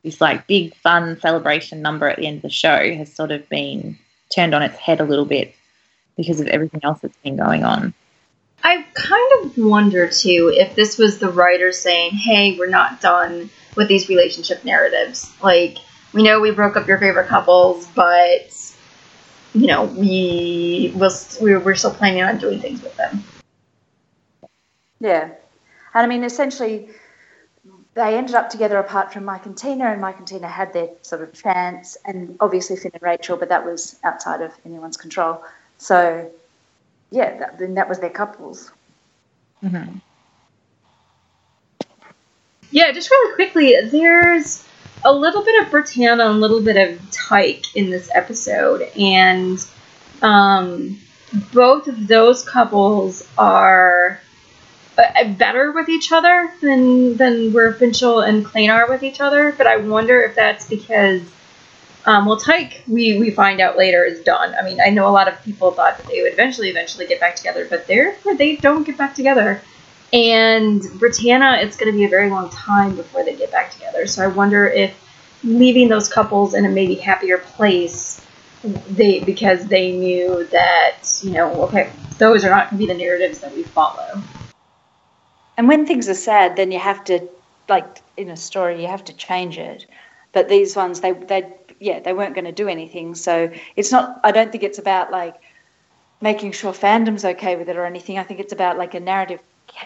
[0.04, 3.48] this like big fun celebration number at the end of the show has sort of
[3.48, 4.00] been
[4.34, 5.54] turned on its head a little bit
[6.18, 7.94] because of everything else that's been going on.
[8.64, 13.52] I kind of wonder too if this was the writer saying, "Hey, we're not done
[13.76, 15.32] with these relationship narratives.
[15.44, 15.78] Like,
[16.12, 18.52] we know we broke up your favorite couples, but
[19.54, 23.24] you know, we will we're, we're still planning on doing things with them."
[25.00, 25.30] Yeah.
[25.94, 26.90] And I mean, essentially,
[27.94, 30.90] they ended up together apart from Mike and Tina, and Mike and Tina had their
[31.02, 35.44] sort of chance, and obviously Finn and Rachel, but that was outside of anyone's control.
[35.78, 36.32] So,
[37.12, 38.72] yeah, that, then that was their couples.
[39.64, 39.98] Mm-hmm.
[42.72, 44.66] Yeah, just really quickly, there's
[45.04, 49.58] a little bit of Brittana and a little bit of Tike in this episode, and
[50.22, 51.00] um,
[51.52, 54.22] both of those couples are
[55.38, 59.54] better with each other than than where Finchel and Klaine are with each other.
[59.58, 61.22] But I wonder if that's because,
[62.06, 64.54] um, well, Tike we we find out later is done.
[64.56, 67.20] I mean, I know a lot of people thought that they would eventually eventually get
[67.20, 69.62] back together, but they're they don't get back together.
[70.12, 74.08] And Brittana, it's going to be a very long time before they get back together.
[74.08, 74.96] So I wonder if
[75.44, 78.26] leaving those couples in a maybe happier place,
[78.90, 82.98] they because they knew that you know, okay, those are not going to be the
[82.98, 84.22] narratives that we follow.
[85.60, 87.20] And when things are sad, then you have to,
[87.68, 89.86] like in a story, you have to change it.
[90.32, 91.52] But these ones, they, they,
[91.82, 93.14] yeah, they weren't going to do anything.
[93.14, 94.22] So it's not.
[94.24, 95.36] I don't think it's about like
[96.22, 98.18] making sure fandom's okay with it or anything.
[98.18, 99.42] I think it's about like a narrative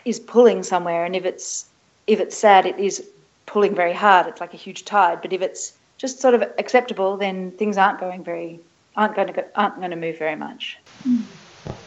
[0.06, 1.66] is pulling somewhere, and if it's
[2.06, 3.10] if it's sad, it is
[3.48, 4.28] pulling very hard.
[4.28, 5.24] It's like a huge tide.
[5.24, 8.60] But if it's just sort of acceptable, then things aren't going very
[8.96, 10.78] aren't going to go, aren't going to move very much.
[11.02, 11.22] Hmm.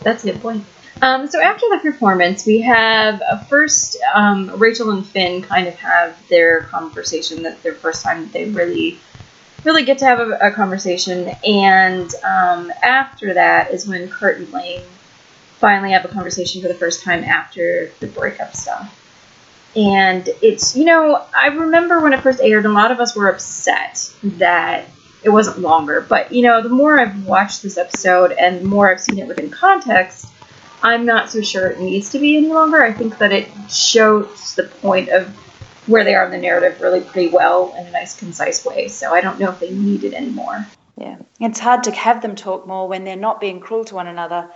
[0.02, 0.64] That's a good point.
[1.02, 5.74] Um, so after the performance, we have uh, first um, Rachel and Finn kind of
[5.74, 7.42] have their conversation.
[7.42, 8.98] That's their first time that they really,
[9.62, 11.28] really get to have a, a conversation.
[11.44, 14.84] And um, after that is when Kurt and Blaine
[15.58, 19.02] finally have a conversation for the first time after the breakup stuff.
[19.76, 23.28] And it's, you know, I remember when it first aired, a lot of us were
[23.28, 24.86] upset that
[25.22, 26.00] it wasn't longer.
[26.00, 29.28] But, you know, the more I've watched this episode and the more I've seen it
[29.28, 30.32] within context,
[30.86, 32.80] I'm not so sure it needs to be any longer.
[32.80, 35.26] I think that it shows the point of
[35.88, 38.86] where they are in the narrative really pretty well in a nice, concise way.
[38.86, 40.64] So I don't know if they need it anymore.
[40.96, 44.06] Yeah, it's hard to have them talk more when they're not being cruel to one
[44.06, 44.48] another,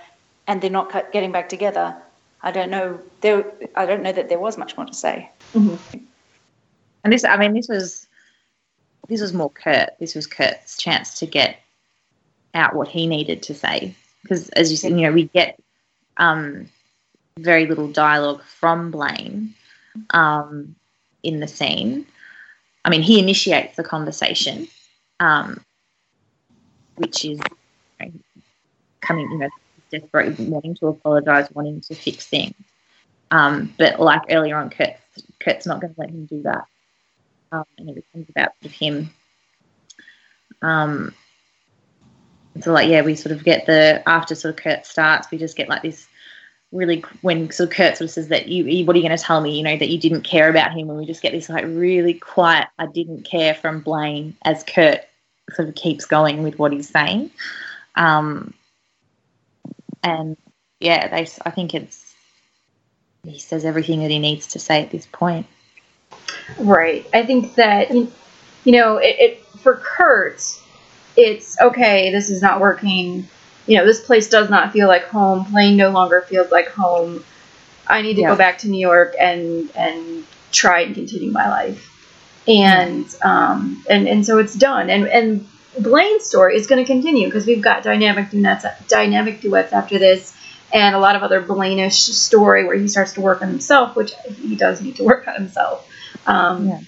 [0.47, 1.97] and they're not getting back together.
[2.43, 3.01] I don't know.
[3.23, 5.29] There, I don't know that there was much more to say.
[5.53, 5.99] Mm-hmm.
[7.03, 8.07] And this, I mean, this was
[9.09, 9.99] this was more Kurt.
[9.99, 11.59] This was Kurt's chance to get
[12.55, 13.97] out what he needed to say.
[14.23, 15.59] Because as you said, you know, we get
[16.21, 16.69] um,
[17.39, 19.55] very little dialogue from Blaine
[20.11, 20.77] um,
[21.25, 22.07] in the scene.
[22.85, 24.69] I mean, he initiates the conversation,
[25.19, 25.65] um,
[26.97, 27.41] which is
[29.01, 29.49] coming, you know,
[29.91, 32.55] desperate, wanting to apologize, wanting to fix things.
[33.31, 34.95] Um, but like earlier on, Kurt,
[35.41, 36.65] Kurt's not going to let him do that.
[37.53, 39.11] Um, and it becomes about sort of him.
[40.63, 41.15] Um,
[42.61, 45.57] so like yeah, we sort of get the after sort of Kurt starts, we just
[45.57, 46.07] get like this
[46.73, 49.41] really when of Kurt sort of says that you, what are you going to tell
[49.41, 49.57] me?
[49.57, 52.15] You know that you didn't care about him, and we just get this like really
[52.15, 55.01] quiet I didn't care from Blaine as Kurt
[55.53, 57.31] sort of keeps going with what he's saying.
[57.97, 58.55] Um,
[60.03, 60.37] and
[60.79, 62.15] yeah, they I think it's
[63.25, 65.47] he says everything that he needs to say at this point.
[66.59, 67.07] Right.
[67.13, 68.09] I think that you
[68.65, 70.43] know it, it for Kurt,
[71.17, 72.11] it's okay.
[72.11, 73.29] This is not working.
[73.67, 75.47] You know, this place does not feel like home.
[75.51, 77.25] Blaine no longer feels like home.
[77.87, 78.29] I need to Yeah.
[78.29, 81.87] go back to New York and and try and continue my life.
[82.49, 84.91] And um and and so it's done.
[84.91, 85.47] And and
[85.79, 90.35] Blaine's story is going to continue because we've got dynamic duets dynamic duets after this.
[90.73, 94.13] And a lot of other Blaine-ish story where he starts to work on himself, which
[94.41, 95.85] he does need to work on himself.
[96.27, 96.81] Um, Yeah.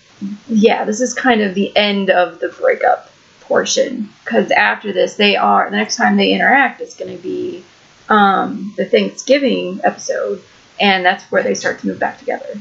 [0.49, 3.11] yeah, this is kind of the end of the breakup
[3.53, 7.63] portion because after this, they are the next time they interact is going to be
[8.09, 10.41] um, the Thanksgiving episode,
[10.81, 12.59] and that's where they start to move back together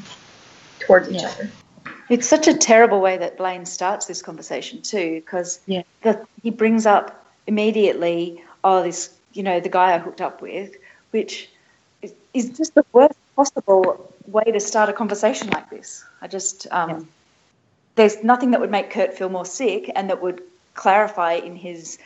[0.81, 1.29] towards each Yeah.
[1.29, 1.49] other.
[2.09, 5.83] It's such a terrible way that Blaine starts this conversation too, because Yeah.
[6.43, 10.75] he brings up immediately, oh, this, you know, the guy I hooked up with,
[11.11, 11.47] which
[12.01, 16.03] is, is just the worst possible way to start a conversation like this.
[16.21, 16.99] I just, um, Yeah.
[17.95, 20.41] there's nothing that would make Kurt feel more sick and that would
[20.82, 21.99] clarify in his,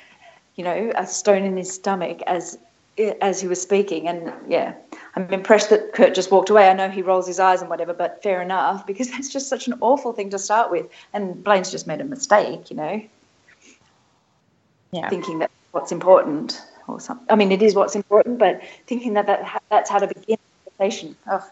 [0.56, 2.58] you know, a stone in his stomach as
[3.22, 4.08] as he was speaking.
[4.08, 4.74] And yeah,
[5.16, 6.70] I'm impressed that Kurt just walked away.
[6.70, 9.68] I know he rolls his eyes and whatever, but fair enough because that's just such
[9.68, 10.88] an awful thing to start with.
[11.14, 13.02] And Blaine's just made a mistake, you know,
[14.92, 15.10] Yeah.
[15.10, 17.28] thinking that what's important or something.
[17.30, 20.70] I mean, it is what's important, but thinking that, that that's how to begin a
[20.70, 21.16] conversation.
[21.32, 21.50] Oh,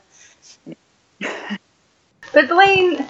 [2.33, 3.05] But Blaine,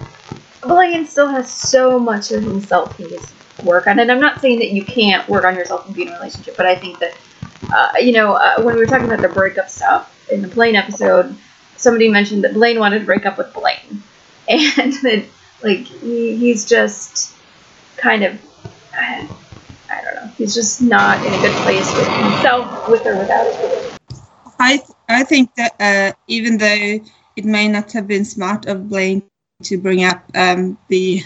[0.62, 3.98] Blaine still has so much of himself he needs to work on.
[3.98, 4.10] it.
[4.10, 6.66] I'm not saying that you can't work on yourself and be in a relationship, but
[6.66, 7.16] I think that,
[7.72, 10.76] uh, you know, uh, when we were talking about the breakup stuff in the Blaine
[10.76, 11.34] episode,
[11.76, 14.02] somebody mentioned that Blaine wanted to break up with Blaine.
[14.46, 15.24] And that,
[15.62, 17.34] like, he, he's just
[17.96, 18.38] kind of,
[18.92, 19.26] I,
[20.04, 23.98] don't know, he's just not in a good place with himself, with or without his.
[24.58, 27.00] I I think that uh, even though
[27.36, 29.22] it may not have been smart of Blaine
[29.64, 31.22] to bring up um, the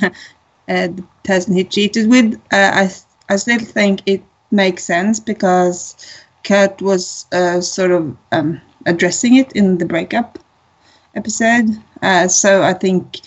[0.68, 2.90] the person he cheated with, uh, I
[3.28, 5.96] I still think it makes sense because
[6.44, 10.38] Kurt was uh, sort of um, addressing it in the breakup
[11.14, 11.68] episode.
[12.02, 13.20] Uh, so I think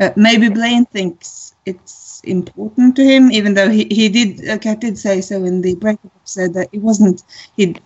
[0.00, 4.80] uh, maybe Blaine thinks it's important to him, even though he, he did uh, Kurt
[4.80, 7.22] did say so in the breakup episode that it wasn't
[7.56, 7.76] he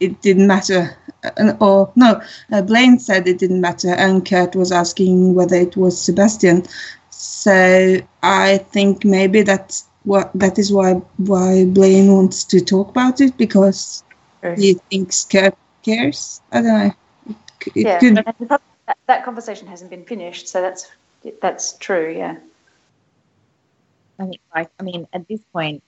[0.00, 0.96] it didn't matter.
[1.24, 2.20] Uh, or no,
[2.52, 6.64] uh, Blaine said it didn't matter, and Kurt was asking whether it was Sebastian.
[7.16, 13.20] So I think maybe that's what that is why why Blaine wants to talk about
[13.20, 14.04] it because
[14.56, 16.40] he thinks Kurt cares.
[16.52, 16.94] I don't know.
[17.26, 17.98] It, it yeah.
[17.98, 18.16] could
[18.48, 18.62] that,
[19.06, 20.90] that conversation hasn't been finished, so that's
[21.40, 22.14] that's true.
[22.16, 22.36] Yeah.
[24.18, 25.82] I think, like, I mean, at this point,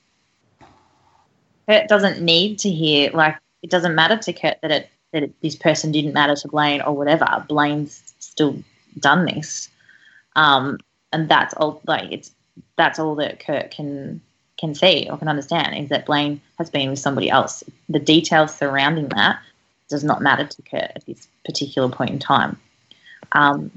[1.69, 5.41] Kurt doesn't need to hear, like, it doesn't matter to Kurt that it that it,
[5.41, 7.45] this person didn't matter to Blaine or whatever.
[7.49, 8.63] Blaine's still
[8.99, 9.69] done this,
[10.35, 10.79] um,
[11.13, 11.81] and that's all.
[11.87, 12.33] Like, it's
[12.77, 14.21] that's all that Kurt can
[14.59, 17.63] can see or can understand is that Blaine has been with somebody else.
[17.89, 19.39] The details surrounding that
[19.89, 22.59] does not matter to Kurt at this particular point in time,
[23.33, 23.71] um,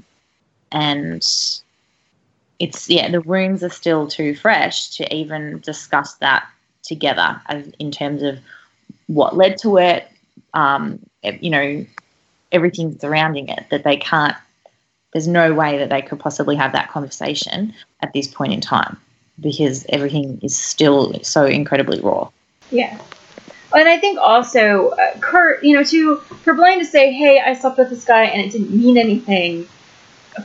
[0.72, 1.22] and
[2.60, 6.46] it's yeah the rooms are still too fresh to even discuss that
[6.82, 8.38] together as in terms of
[9.06, 10.08] what led to it
[10.54, 11.84] um, you know
[12.52, 14.36] everything surrounding it that they can't
[15.12, 18.96] there's no way that they could possibly have that conversation at this point in time
[19.40, 22.28] because everything is still so incredibly raw
[22.70, 22.98] Yeah.
[23.72, 27.54] And I think also, uh, Kurt, you know, to for Blaine to say, "Hey, I
[27.54, 29.68] slept with this guy and it didn't mean anything,"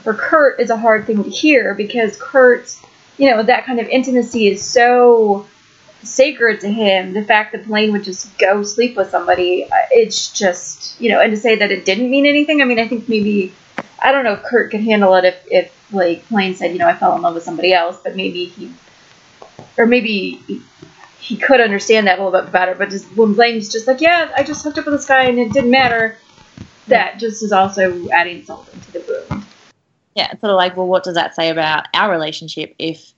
[0.04, 2.76] for Kurt is a hard thing to hear because Kurt,
[3.18, 5.48] you know, that kind of intimacy is so
[6.04, 7.14] sacred to him.
[7.14, 11.20] The fact that Blaine would just go sleep with somebody, uh, it's just, you know,
[11.20, 12.62] and to say that it didn't mean anything.
[12.62, 13.54] I mean, I think maybe
[14.06, 16.88] I don't know if Kurt could handle it if if like Blaine said, you know,
[16.88, 18.72] I fell in love with somebody else, but maybe he,
[19.78, 20.42] or maybe
[21.20, 22.76] he could understand that a little bit better.
[22.76, 25.40] But just when Blaine's just like, yeah, I just hooked up with this guy and
[25.40, 26.18] it didn't matter.
[26.88, 29.44] That just is also adding salt into the wound.
[30.16, 33.12] yeah it's sort of like well what does that say about our relationship if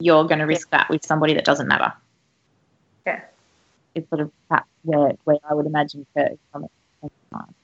[0.00, 1.92] you're going to risk that with somebody that doesn't matter
[3.06, 3.20] Yeah.
[3.94, 6.68] it's sort of perhaps where, where i would imagine Kurt is coming
[7.30, 7.54] from.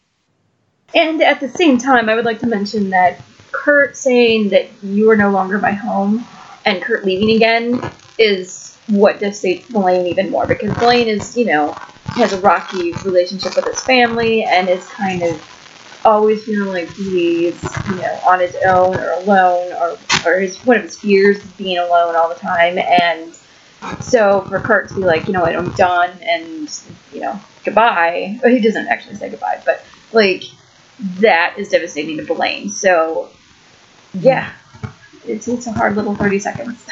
[0.95, 3.21] And at the same time, I would like to mention that
[3.51, 6.27] Kurt saying that you are no longer my home
[6.65, 11.73] and Kurt leaving again is what devastates Blaine even more because Blaine is, you know,
[12.07, 17.63] has a rocky relationship with his family and is kind of always feeling like he's,
[17.89, 21.51] you know, on his own or alone or, or his one of his fears is
[21.53, 23.37] being alone all the time and
[24.01, 26.83] so for Kurt to be like, you know I'm done and,
[27.13, 28.39] you know, goodbye.
[28.43, 30.45] Well, he doesn't actually say goodbye, but like
[31.21, 32.69] that is devastating to Blaine.
[32.69, 33.31] So,
[34.15, 34.53] yeah,
[35.27, 36.87] it's it's a hard little thirty seconds.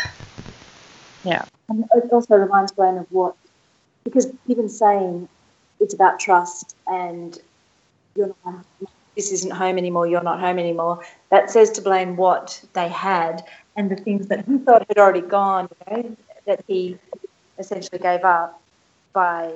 [1.25, 1.45] Yeah.
[1.69, 3.37] And it also reminds Blaine of what,
[4.05, 5.29] because even saying
[5.79, 7.39] it's about trust and
[8.17, 8.65] you're not,
[9.15, 13.45] this isn't home anymore, you're not home anymore, that says to Blaine what they had
[13.77, 16.99] and the things that he thought had already gone, you know, that he
[17.59, 18.61] essentially gave up
[19.13, 19.53] by,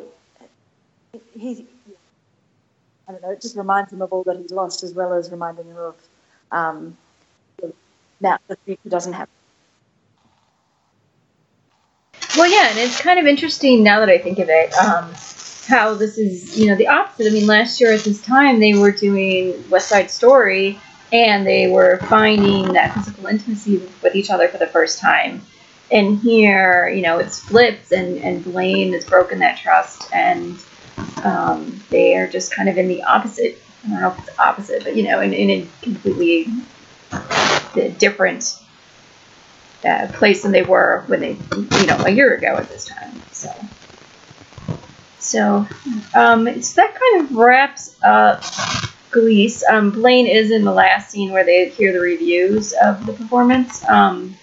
[1.36, 1.66] he,
[3.06, 5.30] I don't know, it just reminds him of all that he's lost as well as
[5.30, 5.94] reminding him of
[6.50, 6.96] um,
[8.20, 9.28] now the future doesn't have.
[12.36, 15.12] Well, yeah, and it's kind of interesting now that I think of it, um,
[15.68, 17.28] how this is, you know, the opposite.
[17.28, 20.80] I mean, last year at this time, they were doing West Side Story,
[21.12, 25.42] and they were finding that physical intimacy with, with each other for the first time.
[25.92, 30.58] And here, you know, it's flipped, and, and Blaine has broken that trust, and
[31.22, 33.60] um, they are just kind of in the opposite.
[33.84, 36.46] I don't know if it's opposite, but, you know, in, in a completely
[37.12, 38.58] uh, different
[39.84, 41.36] uh, place than they were when they,
[41.80, 43.22] you know, a year ago at this time.
[43.30, 43.52] So,
[45.18, 45.68] so,
[46.14, 48.42] um, so that kind of wraps up
[49.10, 49.62] Glease.
[49.68, 53.86] Um, Blaine is in the last scene where they hear the reviews of the performance.
[53.88, 54.36] Um,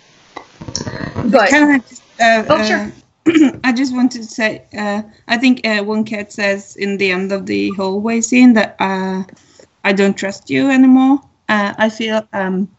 [1.26, 2.91] but Can I just, uh, Oh, sure.
[3.63, 7.32] I just wanted to say, uh, I think uh, one cat says in the end
[7.32, 9.24] of the hallway scene that uh,
[9.84, 11.19] I don't trust you anymore.
[11.49, 12.69] Uh, I feel um,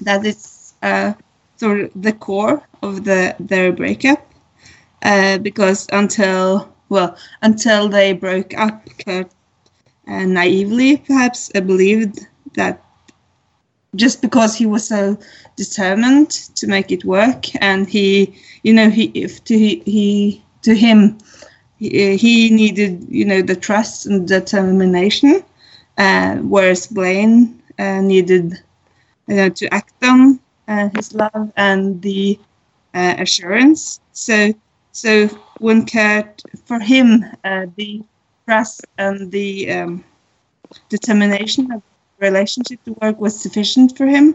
[0.00, 1.14] that it's uh,
[1.56, 4.24] sort of the core of the their breakup,
[5.02, 9.30] uh, because until well, until they broke up, Kurt
[10.06, 12.82] naively perhaps believed that
[13.94, 15.18] just because he was so
[15.56, 17.44] determined to make it work.
[17.62, 21.18] And he you know he if to he, he to him
[21.78, 25.42] he, he needed you know the trust and determination
[25.98, 28.62] uh, whereas blaine uh, needed
[29.28, 30.38] you know to act on
[30.68, 32.38] uh, his love and the
[32.94, 34.00] uh, assurance.
[34.12, 34.52] So
[34.92, 35.28] so
[35.58, 38.02] when Kurt, for him uh, the
[38.46, 40.04] trust and the um,
[40.88, 41.82] determination of
[42.18, 44.34] relationship to work was sufficient for him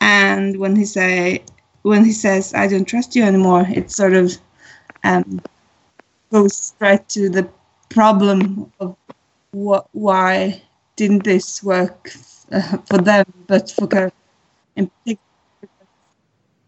[0.00, 1.42] and when he say
[1.82, 4.32] when he says i don't trust you anymore it sort of
[5.04, 5.40] um,
[6.32, 7.48] goes straight to the
[7.90, 8.96] problem of
[9.52, 10.62] what why
[10.96, 12.10] didn't this work
[12.52, 14.14] uh, for them but for Kurt
[14.76, 15.22] in particular.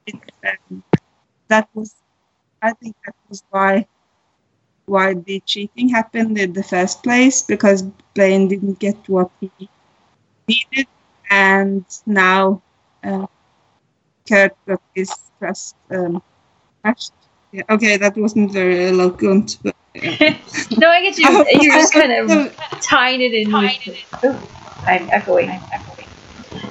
[0.07, 0.15] It,
[0.47, 0.85] um,
[1.49, 1.95] that was
[2.63, 3.87] i think that was why
[4.87, 7.83] why the cheating happened in the first place because
[8.15, 9.51] Blaine didn't get what he
[10.49, 10.87] needed,
[11.31, 12.63] and now
[13.05, 13.27] uh,
[14.29, 16.23] Kurt got his trust um,
[16.81, 17.13] smashed.
[17.53, 19.59] Yeah, okay, that wasn't very eloquent.
[19.63, 20.39] But, yeah.
[20.79, 21.27] no, I get you.
[21.29, 22.51] Oh, You're just kind of So-
[22.81, 23.55] tying it in.
[23.55, 24.49] Oh,
[24.87, 25.51] I'm echoing.
[25.51, 26.09] I'm echoing.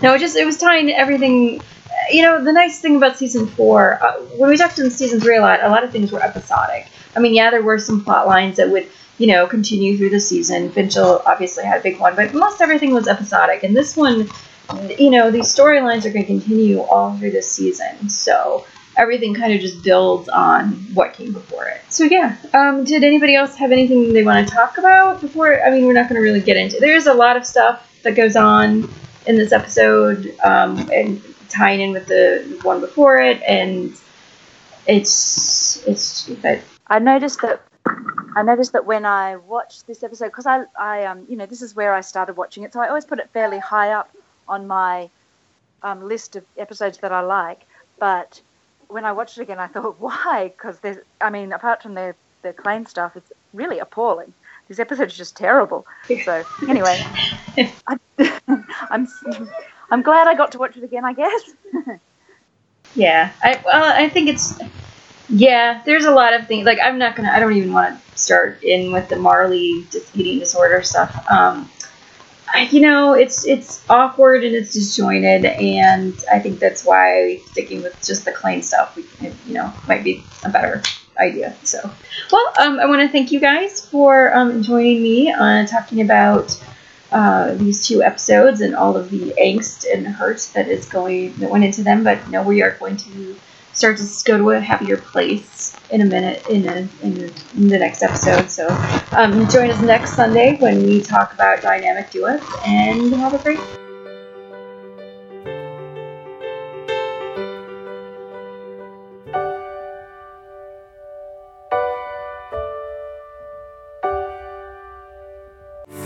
[0.01, 1.61] No, it just it was tying everything.
[2.09, 5.37] You know, the nice thing about season four, uh, when we talked in season three
[5.37, 6.87] a lot, a lot of things were episodic.
[7.15, 8.87] I mean, yeah, there were some plot lines that would,
[9.19, 10.69] you know, continue through the season.
[10.71, 13.63] Finchel obviously had a big one, but most everything was episodic.
[13.63, 14.29] And this one,
[14.97, 18.09] you know, these storylines are going to continue all through this season.
[18.09, 18.65] So
[18.97, 21.81] everything kind of just builds on what came before it.
[21.89, 25.63] So yeah, um, did anybody else have anything they want to talk about before?
[25.63, 26.77] I mean, we're not going to really get into.
[26.79, 28.89] There's a lot of stuff that goes on
[29.27, 33.93] in this episode, um, and tying in with the one before it, and
[34.87, 36.29] it's it's
[36.87, 37.61] I noticed that
[38.35, 41.61] I noticed that when I watched this episode, because I, I, um, you know, this
[41.61, 44.09] is where I started watching it, so I always put it fairly high up
[44.51, 45.09] on my
[45.81, 47.61] um, list of episodes that I like.
[47.97, 48.41] But
[48.87, 50.51] when I watched it again, I thought, why?
[50.55, 52.13] Because there's, I mean, apart from the
[52.43, 54.33] the Klaine stuff, it's really appalling.
[54.67, 55.85] This episode is just terrible.
[56.25, 56.99] So anyway,
[57.87, 57.99] I,
[58.89, 59.07] I'm
[59.91, 61.05] I'm glad I got to watch it again.
[61.05, 61.41] I guess.
[62.95, 64.59] Yeah, I well, I think it's
[65.29, 65.81] yeah.
[65.85, 67.29] There's a lot of things like I'm not gonna.
[67.29, 71.25] I don't even want to start in with the Marley eating disorder stuff.
[71.29, 71.69] Um,
[72.71, 77.95] you know, it's it's awkward and it's disjointed, and I think that's why sticking with
[78.05, 79.05] just the Klaine stuff, we,
[79.47, 80.81] you know, might be a better
[81.17, 81.55] idea.
[81.63, 81.79] So,
[82.31, 86.61] well, um, I want to thank you guys for um, joining me on talking about
[87.11, 91.49] uh, these two episodes and all of the angst and hurt that is going that
[91.49, 92.03] went into them.
[92.03, 93.35] But no, we are going to
[93.73, 97.67] start to go to a happier place in a minute in, a, in, a, in
[97.67, 98.49] the next episode.
[98.49, 98.67] So
[99.11, 103.59] um, join us next Sunday when we talk about dynamic duets and have a great.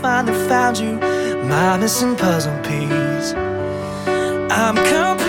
[0.00, 0.98] Finally found you,
[1.48, 3.34] my missing puzzle piece.
[4.50, 5.25] I'm complete.